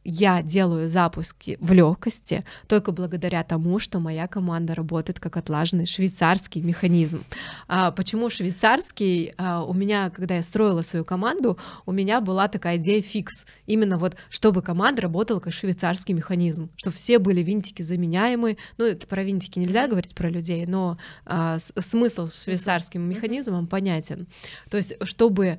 [0.04, 6.62] я делаю запуски в легкости только благодаря тому, что моя команда работает как отлаженный швейцарский
[6.62, 7.22] механизм.
[7.66, 9.34] А, почему швейцарский?
[9.36, 13.44] А, у меня, когда я строила свою команду, у меня была такая идея фикс.
[13.66, 18.56] Именно вот, чтобы команда работала как швейцарский механизм, чтобы все были винтики заменяемые.
[18.78, 24.26] Ну, это про винтики нельзя говорить про людей, но а, смысл с швейцарским механизмом понятен.
[24.70, 25.58] То есть, чтобы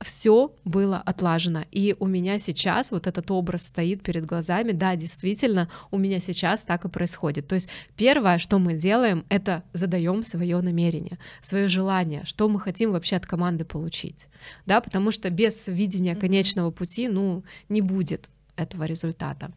[0.00, 1.64] все было отлажено.
[1.70, 4.72] И у меня сейчас вот этот образ стоит перед глазами.
[4.72, 7.48] Да, действительно, у меня сейчас так и происходит.
[7.48, 12.92] То есть первое, что мы делаем, это задаем свое намерение, свое желание, что мы хотим
[12.92, 14.28] вообще от команды получить.
[14.66, 19.50] Да, потому что без видения конечного пути, ну, не будет этого результата.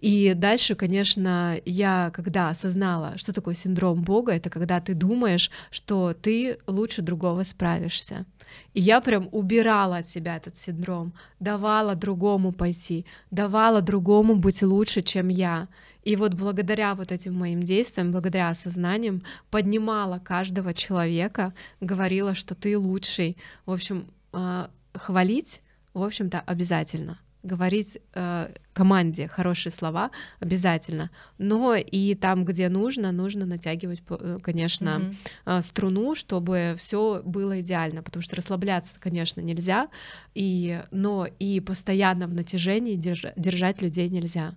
[0.00, 6.14] И дальше, конечно, я когда осознала, что такое синдром Бога, это когда ты думаешь, что
[6.14, 8.24] ты лучше другого справишься.
[8.72, 15.02] И я прям убирала от себя этот синдром, давала другому пойти, давала другому быть лучше,
[15.02, 15.68] чем я.
[16.02, 22.78] И вот благодаря вот этим моим действиям, благодаря осознаниям, поднимала каждого человека, говорила, что ты
[22.78, 23.36] лучший.
[23.66, 25.60] В общем, а, хвалить,
[25.92, 33.46] в общем-то, обязательно говорить э, команде хорошие слова обязательно, но и там, где нужно, нужно
[33.46, 35.14] натягивать, э, конечно,
[35.46, 35.62] mm-hmm.
[35.62, 39.88] струну, чтобы все было идеально, потому что расслабляться, конечно, нельзя,
[40.34, 44.54] и, но и постоянно в натяжении держ, держать людей нельзя.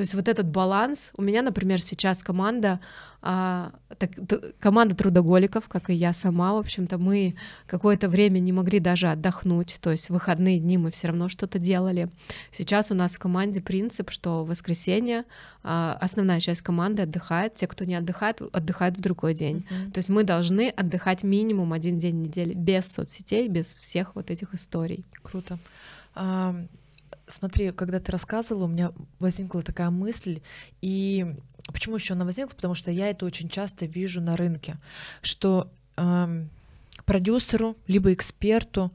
[0.00, 2.80] То есть вот этот баланс, у меня, например, сейчас команда,
[3.20, 4.12] а, так,
[4.58, 7.34] команда трудоголиков, как и я сама, в общем-то, мы
[7.66, 11.58] какое-то время не могли даже отдохнуть, то есть в выходные дни мы все равно что-то
[11.58, 12.08] делали.
[12.50, 15.24] Сейчас у нас в команде принцип, что в воскресенье
[15.62, 19.66] а, основная часть команды отдыхает, те, кто не отдыхает, отдыхают в другой день.
[19.68, 19.90] Mm-hmm.
[19.90, 24.30] То есть мы должны отдыхать минимум один день в неделю без соцсетей, без всех вот
[24.30, 25.04] этих историй.
[25.22, 25.58] Круто.
[27.30, 30.40] Смотри, когда ты рассказывала, у меня возникла такая мысль,
[30.82, 32.54] и почему еще она возникла?
[32.54, 34.78] Потому что я это очень часто вижу на рынке,
[35.22, 36.50] что эм,
[37.04, 38.92] продюсеру либо эксперту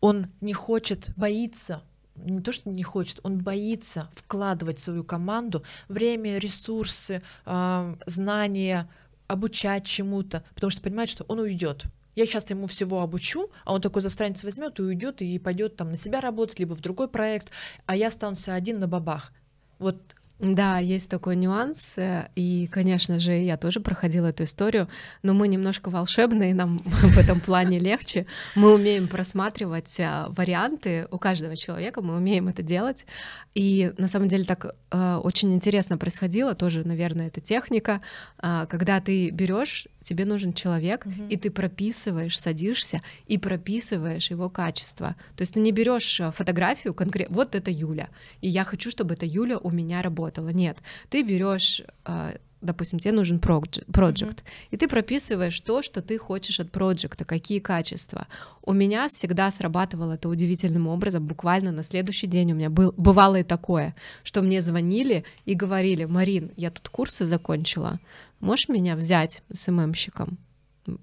[0.00, 1.82] он не хочет, боится
[2.16, 8.88] не то, что не хочет, он боится вкладывать в свою команду время, ресурсы, э, знания,
[9.26, 11.84] обучать чему-то, потому что понимает, что он уйдет.
[12.16, 15.76] Я сейчас ему всего обучу, а он такой за страницу возьмет и уйдет и пойдет
[15.76, 17.50] там на себя работать, либо в другой проект,
[17.84, 19.32] а я останусь один на бабах.
[19.78, 24.86] Вот да, есть такой нюанс, э, и, конечно же, я тоже проходила эту историю,
[25.22, 28.26] но мы немножко волшебные, нам в этом плане легче.
[28.54, 33.06] Мы умеем просматривать э, варианты у каждого человека, мы умеем это делать,
[33.54, 38.02] и на самом деле так э, очень интересно происходило, тоже, наверное, это техника,
[38.38, 41.26] когда ты берешь тебе нужен человек, угу.
[41.28, 45.16] и ты прописываешь, садишься и прописываешь его качество.
[45.36, 48.08] То есть ты не берешь э, фотографию конкретно, вот это Юля,
[48.40, 50.48] и я хочу, чтобы эта Юля у меня работала.
[50.50, 50.78] Нет,
[51.10, 54.38] ты берешь э, допустим, тебе нужен проект, mm-hmm.
[54.70, 58.26] и ты прописываешь то, что ты хочешь от проекта, какие качества.
[58.62, 63.36] У меня всегда срабатывало это удивительным образом, буквально на следующий день у меня был, бывало
[63.36, 68.00] и такое, что мне звонили и говорили, Марин, я тут курсы закончила,
[68.40, 70.38] можешь меня взять СММщиком?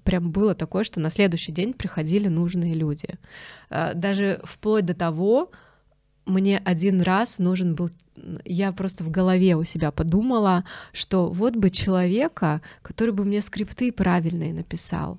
[0.02, 3.08] Прям было такое, что на следующий день приходили нужные люди.
[3.68, 5.50] А, даже вплоть до того,
[6.26, 7.90] мне один раз нужен был,
[8.44, 13.92] я просто в голове у себя подумала, что вот бы человека, который бы мне скрипты
[13.92, 15.18] правильные написал.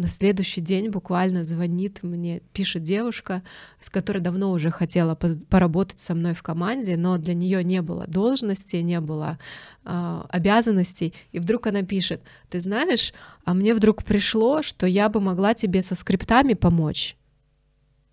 [0.00, 3.42] На следующий день буквально звонит мне, пишет девушка,
[3.82, 8.06] с которой давно уже хотела поработать со мной в команде, но для нее не было
[8.06, 9.38] должности, не было
[9.84, 11.12] э, обязанностей.
[11.32, 13.12] И вдруг она пишет: Ты знаешь,
[13.44, 17.16] а мне вдруг пришло, что я бы могла тебе со скриптами помочь.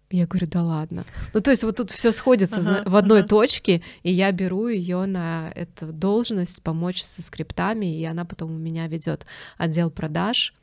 [0.09, 1.05] Я говорю, да ладно.
[1.33, 3.29] Ну, то есть вот тут все сходится ага, в одной ага.
[3.29, 8.57] точке, и я беру ее на эту должность помочь со скриптами, и она потом у
[8.57, 9.25] меня ведет
[9.57, 10.53] отдел продаж.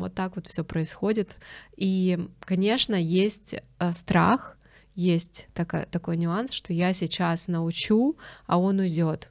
[0.00, 1.36] Вот так вот все происходит.
[1.76, 4.56] И, конечно, есть э, страх,
[4.94, 9.30] есть такой, такой нюанс, что я сейчас научу, а он уйдет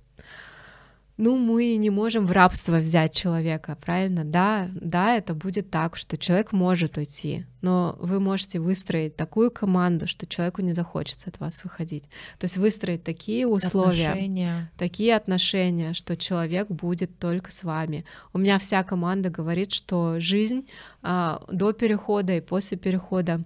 [1.20, 4.24] ну, мы не можем в рабство взять человека, правильно?
[4.24, 10.08] Да, да, это будет так, что человек может уйти, но вы можете выстроить такую команду,
[10.08, 12.06] что человеку не захочется от вас выходить.
[12.38, 14.72] То есть выстроить такие условия, отношения.
[14.78, 18.06] такие отношения, что человек будет только с вами.
[18.32, 20.70] У меня вся команда говорит, что жизнь
[21.02, 23.44] а, до перехода и после перехода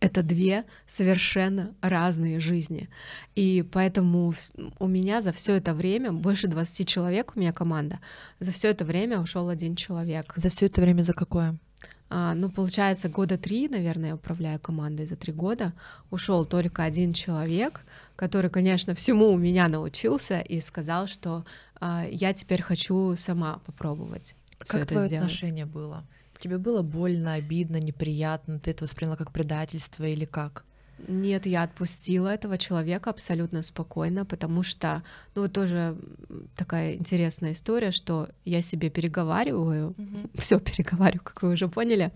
[0.00, 2.88] это две совершенно разные жизни.
[3.34, 4.34] И поэтому
[4.78, 8.00] у меня за все это время, больше 20 человек у меня команда,
[8.40, 10.32] за все это время ушел один человек.
[10.36, 11.56] За все это время за какое?
[12.12, 15.72] А, ну, получается, года три, наверное, я управляю командой за три года.
[16.10, 17.82] Ушел только один человек,
[18.16, 21.44] который, конечно, всему у меня научился и сказал, что
[21.80, 24.34] а, я теперь хочу сама попробовать.
[24.58, 25.24] Как твое сделать.
[25.24, 26.04] отношение было?
[26.40, 28.58] Тебе было больно, обидно, неприятно?
[28.58, 30.64] Ты это восприняла как предательство или как?
[31.08, 35.02] Нет, я отпустила этого человека абсолютно спокойно, потому что,
[35.34, 35.96] ну, тоже
[36.56, 40.30] такая интересная история, что я себе переговариваю, mm-hmm.
[40.40, 42.12] все переговариваю, как вы уже поняли,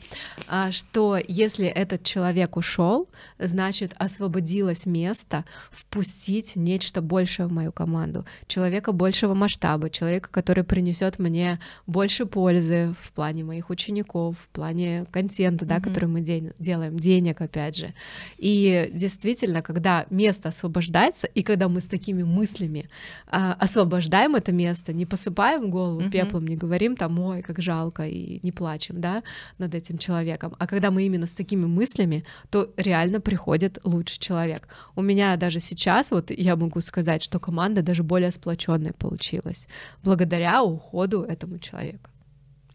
[0.49, 8.25] а, что если этот человек ушел, значит освободилось место впустить нечто большее в мою команду,
[8.47, 15.07] человека большего масштаба, человека, который принесет мне больше пользы в плане моих учеников, в плане
[15.11, 15.83] контента, да, mm-hmm.
[15.83, 17.95] который мы день, делаем, денег, опять же,
[18.39, 22.89] и действительно, когда место освобождается, и когда мы с такими мыслями
[23.27, 26.11] а, освобождаем это место, не посыпаем голову mm-hmm.
[26.11, 29.23] пеплом, не говорим там, ой, как жалко, и не плачем, да,
[29.59, 34.69] над этим человеком, а когда мы именно с такими мыслями, то реально приходит лучший человек.
[34.97, 39.67] У меня даже сейчас, вот я могу сказать, что команда даже более сплоченная получилась,
[40.03, 42.11] благодаря уходу этому человеку.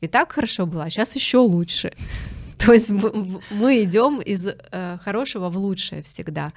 [0.02, 1.92] И так хорошо было, а сейчас еще лучше.
[2.66, 6.52] То есть мы идем из э, хорошего в лучшее всегда.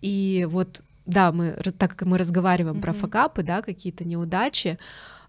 [0.00, 4.78] И вот, да, мы, так как мы разговариваем про факапы, да, какие-то неудачи,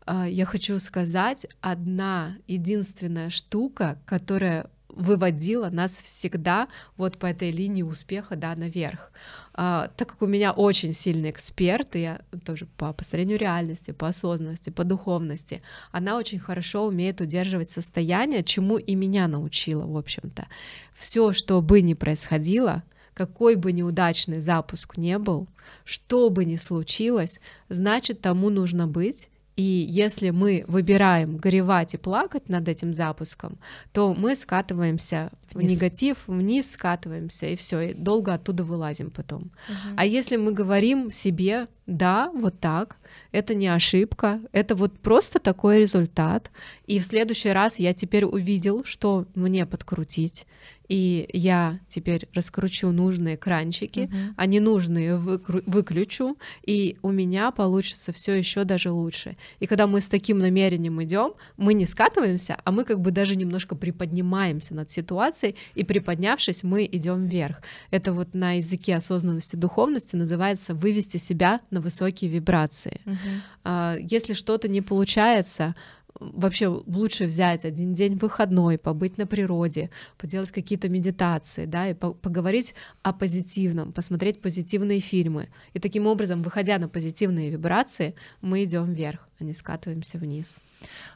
[0.06, 7.84] э, я хочу сказать, одна единственная штука, которая выводила нас всегда вот по этой линии
[7.84, 9.12] успеха, да, наверх.
[9.54, 14.70] А, так как у меня очень сильный эксперт, я тоже по построению реальности, по осознанности,
[14.70, 20.48] по духовности, она очень хорошо умеет удерживать состояние, чему и меня научила, в общем-то.
[20.94, 25.48] Все, что бы ни происходило, какой бы неудачный запуск не был,
[25.84, 32.48] что бы ни случилось, значит, тому нужно быть, и если мы выбираем горевать и плакать
[32.48, 33.58] над этим запуском,
[33.92, 35.72] то мы скатываемся вниз.
[35.72, 39.42] в негатив, вниз скатываемся, и все, и долго оттуда вылазим потом.
[39.42, 39.96] Угу.
[39.98, 42.96] А если мы говорим себе, да, вот так,
[43.34, 46.52] это не ошибка, это вот просто такой результат,
[46.88, 50.48] и в следующий раз я теперь увидел, что мне подкрутить,
[50.90, 54.34] и я теперь раскручу нужные экранчики, uh-huh.
[54.36, 56.36] а ненужные выкру- выключу,
[56.66, 59.38] и у меня получится все еще даже лучше.
[59.60, 63.36] И когда мы с таким намерением идем, мы не скатываемся, а мы как бы даже
[63.36, 67.62] немножко приподнимаемся над ситуацией, и приподнявшись, мы идем вверх.
[67.92, 73.02] Это вот на языке осознанности духовности называется вывести себя на высокие вибрации.
[73.06, 74.02] Uh-huh.
[74.10, 75.76] Если что-то не получается,
[76.20, 82.14] вообще лучше взять один день выходной, побыть на природе, поделать какие-то медитации, да, и по
[82.14, 85.50] поговорить о позитивном, посмотреть позитивные фильмы.
[85.74, 90.60] И таким образом, выходя на позитивные вибрации, мы идем вверх, а не скатываемся вниз.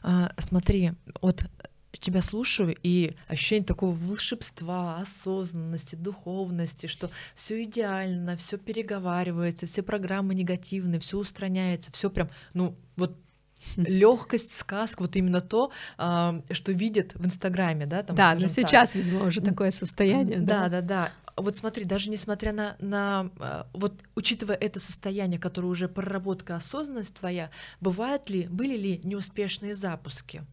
[0.02, 1.44] А, смотри, вот
[2.04, 10.34] тебя слушаю, и ощущение такого волшебства, осознанности, духовности, что все идеально, все переговаривается, все программы
[10.34, 13.16] негативные, все устраняется, все прям, ну, вот
[13.76, 18.02] легкость, сказка, вот именно то, что видят в Инстаграме, да?
[18.02, 19.02] Там, да, но сейчас, так.
[19.02, 20.38] видимо, уже такое состояние.
[20.38, 20.82] Да, да, да.
[20.82, 21.12] да.
[21.36, 27.14] Вот смотри, даже несмотря на, на а, вот учитывая это состояние, которое уже проработка осознанность
[27.14, 27.50] твоя,
[27.80, 30.44] бывают ли, были ли неуспешные запуски?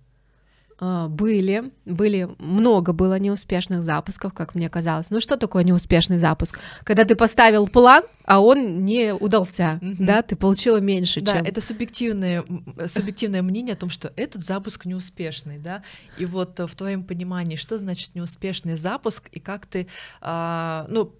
[0.83, 5.11] А, были, были, много было неуспешных запусков, как мне казалось.
[5.11, 6.59] Ну что такое неуспешный запуск?
[6.83, 9.95] Когда ты поставил план, а он не удался, mm-hmm.
[9.99, 11.43] да, ты получила меньше, да, чем...
[11.43, 12.43] это субъективное,
[12.87, 15.83] субъективное мнение о том, что этот запуск неуспешный, да,
[16.17, 19.85] и вот в твоем понимании, что значит неуспешный запуск, и как ты,
[20.19, 21.13] а, ну,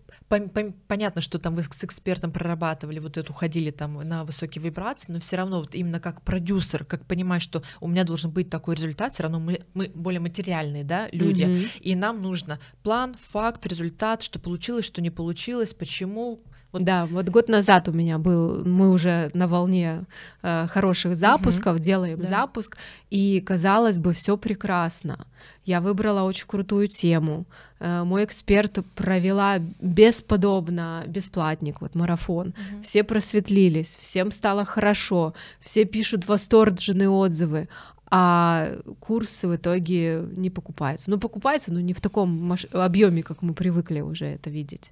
[0.88, 5.20] понятно, что там вы с экспертом прорабатывали вот эту, ходили там на высокие вибрации, но
[5.20, 9.14] все равно вот именно как продюсер, как понимать, что у меня должен быть такой результат,
[9.14, 11.80] все равно мы, мы более материальные, да, люди, mm-hmm.
[11.82, 16.42] и нам нужно план, факт, результат, что получилось, что не получилось, почему,
[16.72, 16.84] вот.
[16.84, 20.06] Да, вот год назад у меня был, мы уже на волне
[20.42, 21.84] э, хороших запусков, угу.
[21.84, 22.26] делаем да.
[22.26, 22.78] запуск,
[23.10, 25.26] и казалось бы, все прекрасно.
[25.66, 27.46] Я выбрала очень крутую тему.
[27.80, 32.48] Э, мой эксперт провела бесподобно бесплатник, вот марафон.
[32.48, 32.84] Угу.
[32.84, 37.68] Все просветлились, всем стало хорошо, все пишут восторженные отзывы
[38.14, 41.10] а курсы в итоге не покупаются.
[41.10, 44.92] Ну, покупаются, но не в таком объеме, как мы привыкли уже это видеть.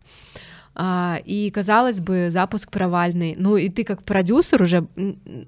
[0.81, 3.35] А, и, казалось бы, запуск провальный.
[3.37, 4.87] Ну, и ты как продюсер уже,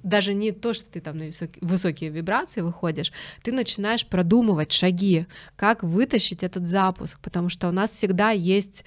[0.04, 1.30] даже не то, что ты там на
[1.62, 7.92] высокие, вибрации выходишь, ты начинаешь продумывать шаги, как вытащить этот запуск, потому что у нас
[7.92, 8.84] всегда есть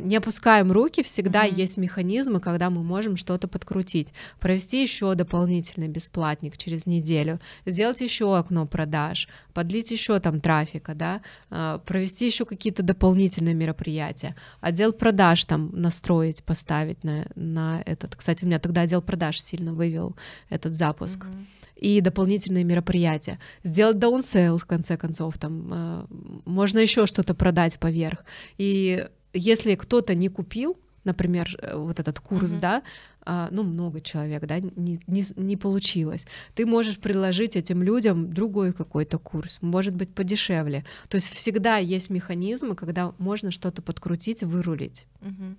[0.00, 1.54] не опускаем руки, всегда mm-hmm.
[1.54, 4.08] есть механизмы, когда мы можем что-то подкрутить,
[4.40, 11.20] провести еще дополнительный бесплатник через неделю, сделать еще окно продаж, подлить еще там трафика, да,
[11.50, 18.16] а, провести еще какие-то дополнительные мероприятия, отдел продаж там настроить, поставить на, на этот.
[18.16, 20.16] Кстати, у меня тогда отдел продаж сильно вывел
[20.50, 21.24] этот запуск.
[21.24, 21.46] Mm-hmm
[21.78, 23.38] и дополнительные мероприятия.
[23.62, 26.06] Сделать даунсейл, в конце концов, там э,
[26.44, 28.24] можно еще что-то продать поверх.
[28.56, 32.60] И если кто-то не купил, например, э, вот этот курс, mm-hmm.
[32.60, 32.82] да,
[33.30, 36.24] а, ну, много человек, да, не, не, не получилось.
[36.54, 40.84] Ты можешь предложить этим людям другой какой-то курс, может быть, подешевле.
[41.08, 45.06] То есть всегда есть механизмы, когда можно что-то подкрутить, вырулить.
[45.20, 45.56] Mm-hmm.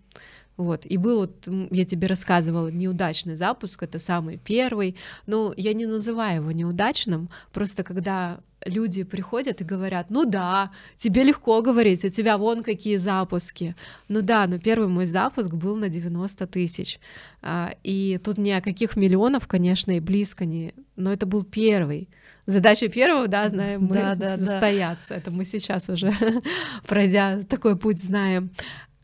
[0.59, 0.85] Вот.
[0.85, 6.41] И был вот, я тебе рассказывала, неудачный запуск, это самый первый, но я не называю
[6.41, 12.37] его неудачным, просто когда люди приходят и говорят, ну да, тебе легко говорить, у тебя
[12.37, 13.73] вон какие запуски.
[14.09, 16.99] Ну да, но первый мой запуск был на 90 тысяч.
[17.41, 22.09] А, и тут ни о каких миллионов, конечно, и близко не, но это был первый.
[22.47, 25.09] Задача первого, да, знаем мы, да, да, состояться.
[25.09, 25.15] Да.
[25.15, 26.13] Это мы сейчас уже,
[26.87, 28.49] пройдя такой путь, знаем.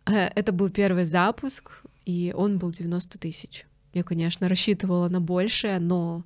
[0.05, 1.71] Э, это был первый запуск,
[2.05, 3.65] и он был 90 тысяч.
[3.93, 6.23] Я, конечно, рассчитывала на большее, но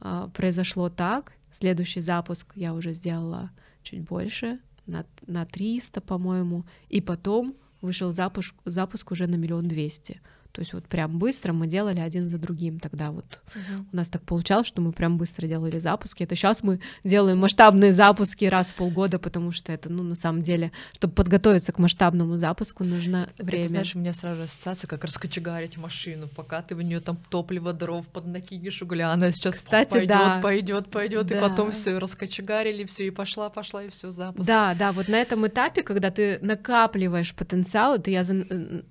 [0.00, 1.32] э, произошло так.
[1.52, 3.50] Следующий запуск я уже сделала
[3.82, 10.20] чуть больше, на, на 300, по-моему, и потом вышел запуск, запуск уже на миллион двести.
[10.52, 13.40] То есть вот прям быстро мы делали один за другим тогда вот.
[13.54, 13.84] Uh-huh.
[13.92, 16.24] У нас так получалось, что мы прям быстро делали запуски.
[16.24, 20.42] Это сейчас мы делаем масштабные запуски раз в полгода, потому что это, ну, на самом
[20.42, 23.64] деле, чтобы подготовиться к масштабному запуску, нужно время.
[23.64, 27.72] Это, знаешь, у меня сразу ассоциация, как раскочегарить машину, пока ты в нее там топливо,
[27.72, 30.40] дров поднакинешь угля, она сейчас Кстати, пойдет, да.
[30.42, 31.36] пойдет, пойдет, да.
[31.36, 34.46] и потом все раскочегарили, все и пошла, пошла, и все запуск.
[34.46, 38.24] Да, да, вот на этом этапе, когда ты накапливаешь потенциал, это я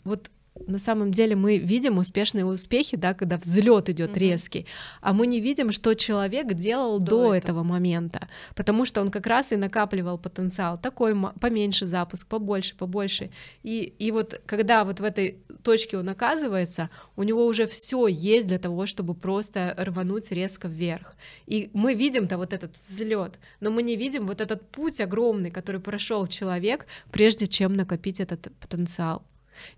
[0.03, 0.29] вот
[0.67, 4.19] на самом деле мы видим успешные успехи, да, когда взлет идет mm-hmm.
[4.19, 4.65] резкий,
[5.01, 7.35] а мы не видим, что человек делал до, до этого.
[7.35, 13.29] этого момента, потому что он как раз и накапливал потенциал, такой поменьше запуск, побольше, побольше,
[13.63, 18.47] и и вот когда вот в этой точке он оказывается, у него уже все есть
[18.47, 21.15] для того, чтобы просто рвануть резко вверх.
[21.47, 25.81] И мы видим-то вот этот взлет, но мы не видим вот этот путь огромный, который
[25.81, 29.23] прошел человек, прежде чем накопить этот потенциал.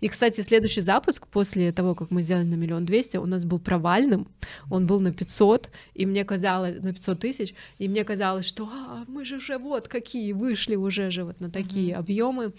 [0.00, 3.58] И, кстати, следующий запуск после того, как мы сделали на миллион двести, у нас был
[3.58, 4.28] провальным,
[4.70, 9.04] он был на 500, и мне казалось, на 500 тысяч, и мне казалось, что а,
[9.08, 11.98] мы же уже вот какие вышли уже же вот на такие mm-hmm.
[11.98, 12.52] объемы.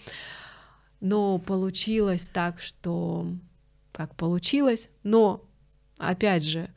[1.00, 3.26] Но получилось так, что
[3.92, 5.44] как получилось, но
[5.98, 6.68] опять же,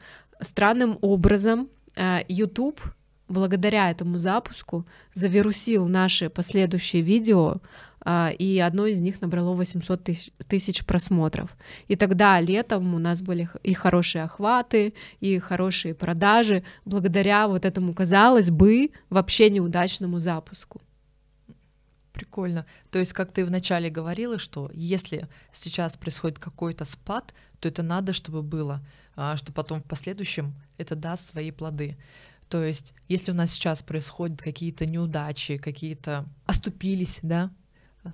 [0.41, 2.81] странным образом э, YouTube
[3.27, 7.57] благодаря этому запуску завирусил наши последующие видео,
[8.05, 10.09] и одно из них набрало 800
[10.47, 11.55] тысяч просмотров.
[11.87, 17.93] И тогда летом у нас были и хорошие охваты, и хорошие продажи, благодаря вот этому,
[17.93, 20.81] казалось бы, вообще неудачному запуску.
[22.13, 22.65] Прикольно.
[22.89, 28.13] То есть, как ты вначале говорила, что если сейчас происходит какой-то спад, то это надо,
[28.13, 28.81] чтобы было,
[29.15, 31.97] а, что потом в последующем это даст свои плоды.
[32.49, 37.51] То есть, если у нас сейчас происходят какие-то неудачи, какие-то оступились, да,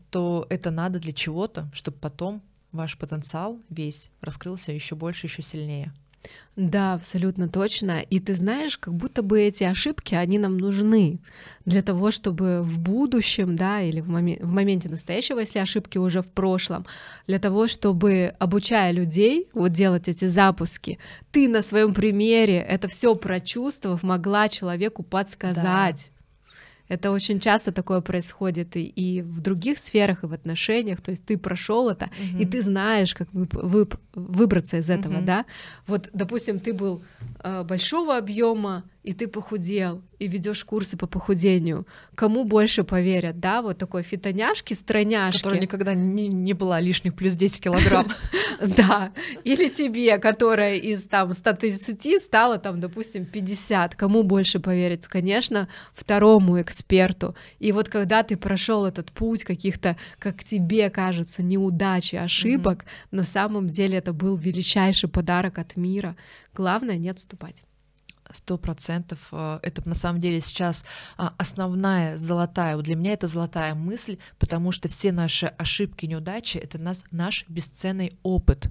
[0.09, 2.41] то это надо для чего-то, чтобы потом
[2.71, 5.93] ваш потенциал весь раскрылся еще больше, еще сильнее.
[6.55, 8.01] Да, абсолютно точно.
[8.01, 11.19] И ты знаешь, как будто бы эти ошибки, они нам нужны
[11.65, 16.21] для того, чтобы в будущем, да, или в, момен- в моменте настоящего, если ошибки уже
[16.21, 16.85] в прошлом,
[17.27, 20.99] для того, чтобы, обучая людей вот делать эти запуски,
[21.31, 26.11] ты на своем примере это все прочувствовав, могла человеку подсказать.
[26.89, 31.01] Это очень часто такое происходит и, и в других сферах, и в отношениях.
[31.01, 32.41] То есть ты прошел это, угу.
[32.41, 35.25] и ты знаешь, как вы, вы, выбраться из этого, угу.
[35.25, 35.45] да.
[35.87, 37.01] Вот, допустим, ты был
[37.43, 41.85] э, большого объема, и ты похудел, и ведешь курсы по похудению,
[42.15, 45.39] кому больше поверят, да, вот такой фитоняшки, стройняшки.
[45.39, 48.07] Которая никогда не, не была лишних плюс 10 килограмм.
[48.61, 49.11] Да,
[49.43, 55.05] или тебе, которая из там 130 стала там, допустим, 50, кому больше поверить?
[55.07, 57.35] Конечно, второму эксперту.
[57.59, 63.23] И вот когда ты прошел этот путь каких-то, как тебе кажется, неудач и ошибок, на
[63.23, 66.15] самом деле это был величайший подарок от мира.
[66.53, 67.63] Главное не отступать.
[68.33, 69.27] Сто процентов.
[69.31, 70.83] Э, это на самом деле сейчас
[71.17, 76.57] а, основная золотая, вот для меня это золотая мысль, потому что все наши ошибки, неудачи—
[76.59, 78.69] это нас, наш бесценный опыт.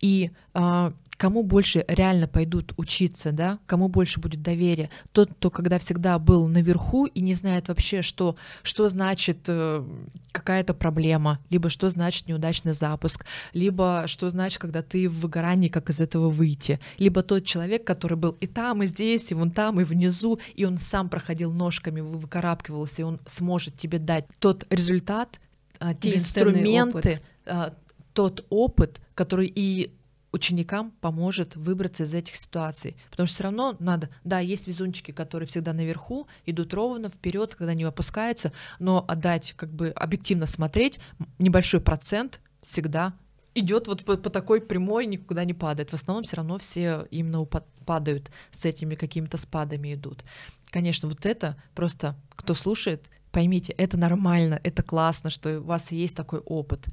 [0.00, 5.78] И а, кому больше реально пойдут учиться, да, кому больше будет доверие, тот, кто когда
[5.78, 9.84] всегда был наверху и не знает вообще, что, что значит э,
[10.32, 15.90] какая-то проблема, либо что значит неудачный запуск, либо что значит, когда ты в выгорании, как
[15.90, 19.80] из этого выйти, либо тот человек, который был и там, и здесь, и вон там,
[19.80, 25.40] и внизу, и он сам проходил ножками, выкарабкивался, и он сможет тебе дать тот результат,
[25.78, 27.74] а, те Бесценный инструменты, опыт.
[28.14, 29.94] Тот опыт, который и
[30.32, 32.96] ученикам поможет выбраться из этих ситуаций.
[33.10, 37.74] Потому что все равно надо, да, есть везунчики, которые всегда наверху, идут ровно вперед, когда
[37.74, 40.98] не опускаются, но отдать, как бы объективно смотреть,
[41.38, 43.14] небольшой процент всегда
[43.54, 45.90] идет вот по, по такой прямой, никуда не падает.
[45.90, 47.44] В основном все равно все именно
[47.86, 50.24] падают с этими какими-то спадами идут.
[50.70, 56.16] Конечно, вот это просто, кто слушает, поймите, это нормально, это классно, что у вас есть
[56.16, 56.86] такой опыт.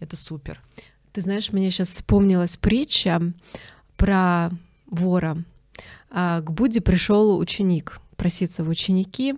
[0.00, 0.62] Это супер.
[1.12, 3.32] Ты знаешь, мне сейчас вспомнилась притча
[3.96, 4.50] про
[4.86, 5.42] вора.
[6.10, 9.34] А, к Будде пришел ученик проситься в ученики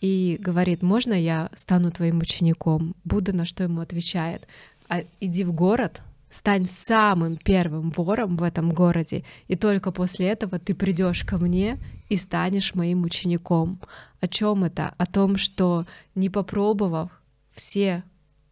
[0.00, 2.94] и говорит, можно я стану твоим учеником?
[3.04, 4.46] Будда на что ему отвечает,
[4.88, 6.00] а иди в город,
[6.30, 11.78] стань самым первым вором в этом городе, и только после этого ты придешь ко мне
[12.08, 13.80] и станешь моим учеником.
[14.20, 14.94] О чем это?
[14.98, 17.10] О том, что не попробовав
[17.54, 18.02] все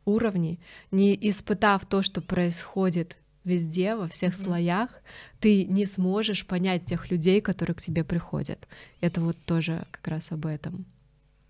[0.06, 0.58] уровни,
[0.90, 4.44] не испытав то, что происходит везде, во всех mm-hmm.
[4.44, 4.90] слоях,
[5.38, 8.66] ты не сможешь понять тех людей, которые к тебе приходят.
[9.00, 10.86] Это вот тоже как раз об этом.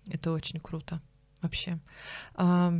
[0.09, 1.01] Это очень круто
[1.41, 1.79] вообще.
[2.35, 2.73] А,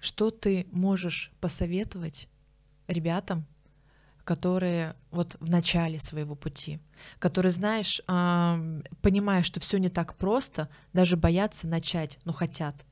[0.00, 2.28] что ты можешь посоветовать
[2.88, 3.46] ребятам,
[4.24, 6.80] которые вот в начале своего пути,
[7.18, 12.84] которые, знаешь, понимая, что все не так просто, даже боятся начать, но хотят,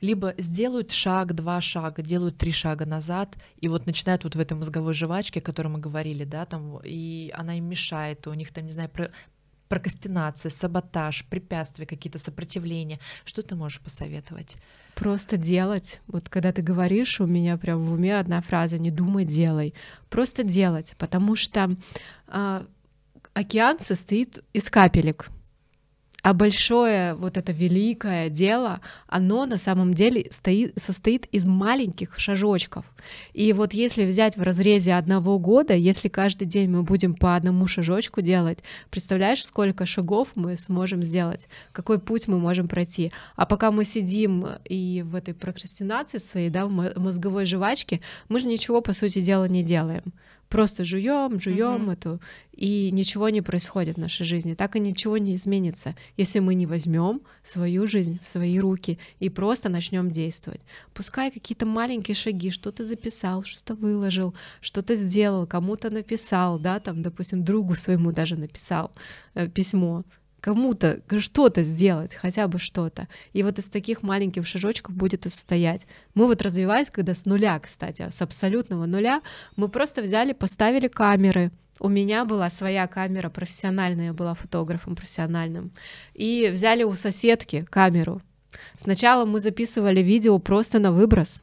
[0.00, 4.56] либо сделают шаг, два шага, делают три шага назад, и вот начинают вот в этой
[4.56, 8.66] мозговой жвачке, о которой мы говорили, да, там, и она им мешает, у них там,
[8.66, 9.10] не знаю, про
[9.68, 13.00] прокрастинация, саботаж, препятствия, какие-то сопротивления.
[13.24, 14.56] Что ты можешь посоветовать?
[14.94, 16.00] Просто делать.
[16.06, 19.74] Вот когда ты говоришь, у меня прям в уме одна фраза «не думай, делай».
[20.10, 21.76] Просто делать, потому что
[22.28, 22.64] э,
[23.32, 25.28] океан состоит из капелек.
[26.24, 32.86] А большое вот это великое дело, оно на самом деле стоит, состоит из маленьких шажочков.
[33.34, 37.66] И вот если взять в разрезе одного года, если каждый день мы будем по одному
[37.66, 38.60] шажочку делать,
[38.90, 43.12] представляешь, сколько шагов мы сможем сделать, какой путь мы можем пройти.
[43.36, 48.00] А пока мы сидим и в этой прокрастинации своей, да, в мозговой жвачке,
[48.30, 50.14] мы же ничего, по сути дела, не делаем
[50.48, 51.92] просто жуем, жуем mm-hmm.
[51.92, 52.20] эту,
[52.52, 54.54] и ничего не происходит в нашей жизни.
[54.54, 59.28] Так и ничего не изменится, если мы не возьмем свою жизнь в свои руки и
[59.28, 60.60] просто начнем действовать.
[60.92, 67.44] Пускай какие-то маленькие шаги, что-то записал, что-то выложил, что-то сделал, кому-то написал, да, там, допустим,
[67.44, 68.92] другу своему даже написал
[69.34, 70.04] э, письмо,
[70.44, 73.08] кому-то что-то сделать, хотя бы что-то.
[73.32, 75.86] И вот из таких маленьких шажочков будет и состоять.
[76.12, 79.22] Мы вот развиваясь, когда с нуля, кстати, с абсолютного нуля,
[79.56, 85.72] мы просто взяли, поставили камеры, у меня была своя камера профессиональная, я была фотографом профессиональным.
[86.12, 88.20] И взяли у соседки камеру.
[88.76, 91.42] Сначала мы записывали видео просто на выброс,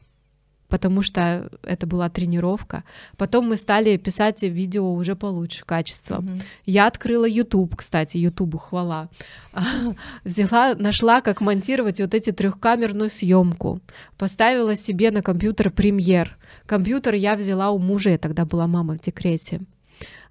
[0.72, 2.82] потому что это была тренировка.
[3.18, 6.24] Потом мы стали писать видео уже получше качеством.
[6.24, 6.42] Mm-hmm.
[6.64, 9.10] Я открыла YouTube, кстати, YouTube хвала.
[10.24, 13.80] Взяла, нашла, как монтировать вот эти трехкамерную съемку.
[14.16, 16.38] Поставила себе на компьютер премьер.
[16.64, 19.60] Компьютер я взяла у мужа, я тогда была мама в декрете.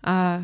[0.01, 0.41] А,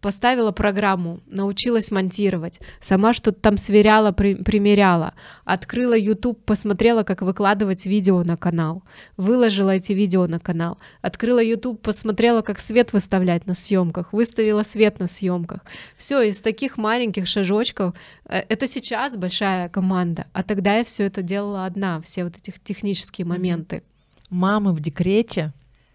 [0.00, 7.86] поставила программу, научилась монтировать, сама что-то там сверяла, при, примеряла, открыла YouTube, посмотрела, как выкладывать
[7.86, 8.82] видео на канал,
[9.16, 15.00] выложила эти видео на канал, открыла YouTube, посмотрела, как свет выставлять на съемках, выставила свет
[15.00, 15.60] на съемках.
[15.96, 17.94] Все из таких маленьких шажочков.
[18.26, 22.52] Э, это сейчас большая команда, а тогда я все это делала одна, все вот эти
[22.62, 23.82] технические моменты.
[24.30, 25.52] Мамы в декрете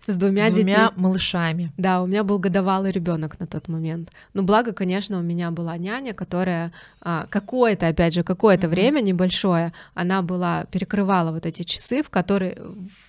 [0.08, 1.02] с двумя, с двумя детьми.
[1.02, 1.72] малышами.
[1.78, 4.12] Да, у меня был годовалый ребенок на тот момент.
[4.34, 6.72] Но благо, конечно, у меня была няня, которая
[7.02, 8.70] а, какое-то, опять же, какое-то mm-hmm.
[8.70, 12.58] время небольшое, она была перекрывала вот эти часы, в которые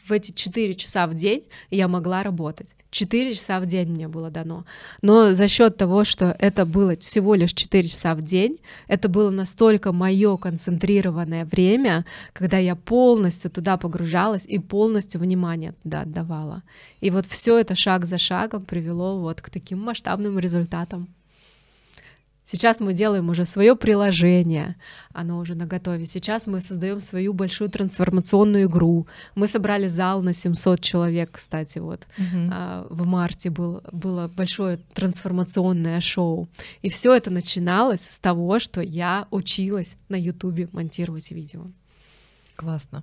[0.06, 2.74] в эти 4 часа в день я могла работать.
[2.90, 4.64] 4 часа в день мне было дано.
[5.00, 9.30] Но за счет того, что это было всего лишь 4 часа в день, это было
[9.30, 16.62] настолько мое концентрированное время, когда я полностью туда погружалась и полностью внимание туда отдавала.
[17.00, 21.08] И вот все это шаг за шагом привело вот к таким масштабным результатам.
[22.52, 24.76] Сейчас мы делаем уже свое приложение,
[25.14, 26.04] оно уже на готове.
[26.04, 29.06] Сейчас мы создаем свою большую трансформационную игру.
[29.34, 32.50] Мы собрали зал на 700 человек, кстати, вот угу.
[32.52, 36.46] а, в марте был, было большое трансформационное шоу.
[36.82, 41.62] И все это начиналось с того, что я училась на Ютубе монтировать видео.
[42.54, 43.02] Классно.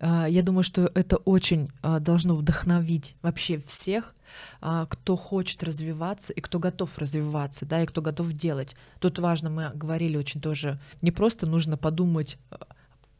[0.00, 4.16] А, я думаю, что это очень а, должно вдохновить вообще всех,
[4.60, 8.76] кто хочет развиваться и кто готов развиваться, да, и кто готов делать.
[9.00, 12.38] Тут важно, мы говорили очень тоже, не просто нужно подумать,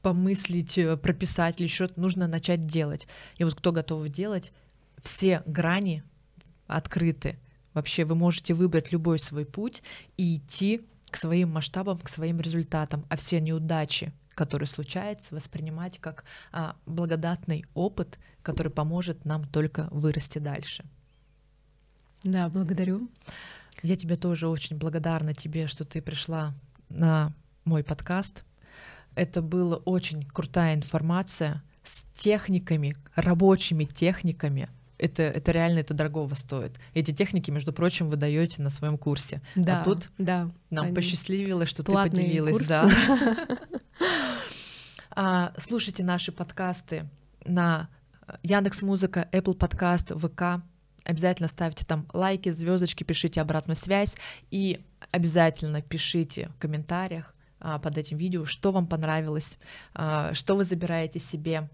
[0.02, 3.06] помыслить, э, прописать или что-то, нужно начать делать.
[3.36, 4.52] И вот кто готов делать,
[5.02, 6.02] все грани
[6.66, 7.38] открыты.
[7.74, 9.82] Вообще вы можете выбрать любой свой путь
[10.16, 16.24] и идти к своим масштабам, к своим результатам, а все неудачи, который случается, воспринимать как
[16.52, 20.84] а, благодатный опыт, который поможет нам только вырасти дальше.
[22.24, 23.08] Да, благодарю.
[23.82, 26.54] Я тебе тоже очень благодарна тебе, что ты пришла
[26.88, 27.32] на
[27.64, 28.44] мой подкаст.
[29.14, 36.78] Это была очень крутая информация с техниками, рабочими техниками, это, это реально это дорогого стоит.
[36.92, 39.40] Эти техники, между прочим, вы даете на своем курсе.
[39.54, 42.56] А да, а тут да, нам посчастливилось, что ты поделилась.
[42.56, 42.68] Курсы.
[42.68, 42.90] Да.
[45.20, 47.08] А, слушайте наши подкасты
[47.44, 47.88] на
[48.44, 50.64] Яндекс Музыка, Apple Podcast, ВК.
[51.08, 54.14] Обязательно ставьте там лайки, звездочки, пишите обратную связь
[54.50, 59.58] и обязательно пишите в комментариях а, под этим видео, что вам понравилось,
[59.94, 61.70] а, что вы забираете себе,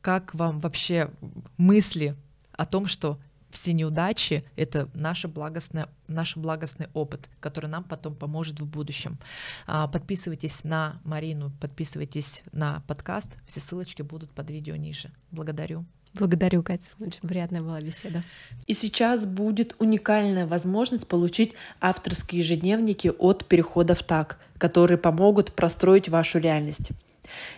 [0.00, 1.10] как вам вообще
[1.56, 2.14] мысли
[2.52, 3.18] о том, что
[3.50, 9.18] все неудачи— это наш благостный, наш благостный опыт, который нам потом поможет в будущем.
[9.66, 13.32] А, подписывайтесь на Марину, подписывайтесь на подкаст.
[13.44, 15.10] Все ссылочки будут под видео ниже.
[15.32, 15.84] Благодарю.
[16.18, 16.90] Благодарю, Катя.
[16.98, 18.22] Очень приятная была беседа.
[18.66, 26.40] И сейчас будет уникальная возможность получить авторские ежедневники от переходов так, которые помогут простроить вашу
[26.40, 26.90] реальность.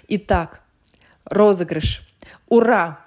[0.09, 0.61] Итак,
[1.25, 2.07] розыгрыш.
[2.49, 3.01] Ура!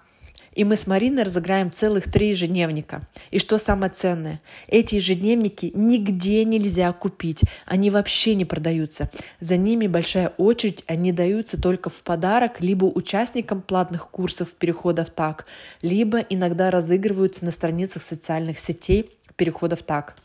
[0.56, 3.02] И мы с Мариной разыграем целых три ежедневника.
[3.32, 7.42] И что самое ценное, эти ежедневники нигде нельзя купить.
[7.66, 9.10] Они вообще не продаются.
[9.40, 15.46] За ними большая очередь, они даются только в подарок либо участникам платных курсов переходов так,
[15.82, 20.16] либо иногда разыгрываются на страницах социальных сетей переходов так.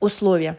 [0.00, 0.56] Условия.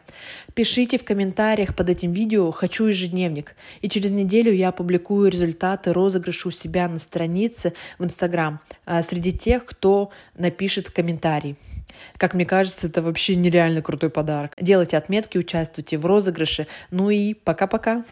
[0.54, 3.56] Пишите в комментариях под этим видео «Хочу ежедневник».
[3.82, 9.32] И через неделю я опубликую результаты розыгрыша у себя на странице в Инстаграм а, среди
[9.32, 11.56] тех, кто напишет комментарий.
[12.18, 14.54] Как мне кажется, это вообще нереально крутой подарок.
[14.60, 16.68] Делайте отметки, участвуйте в розыгрыше.
[16.92, 18.04] Ну и пока-пока.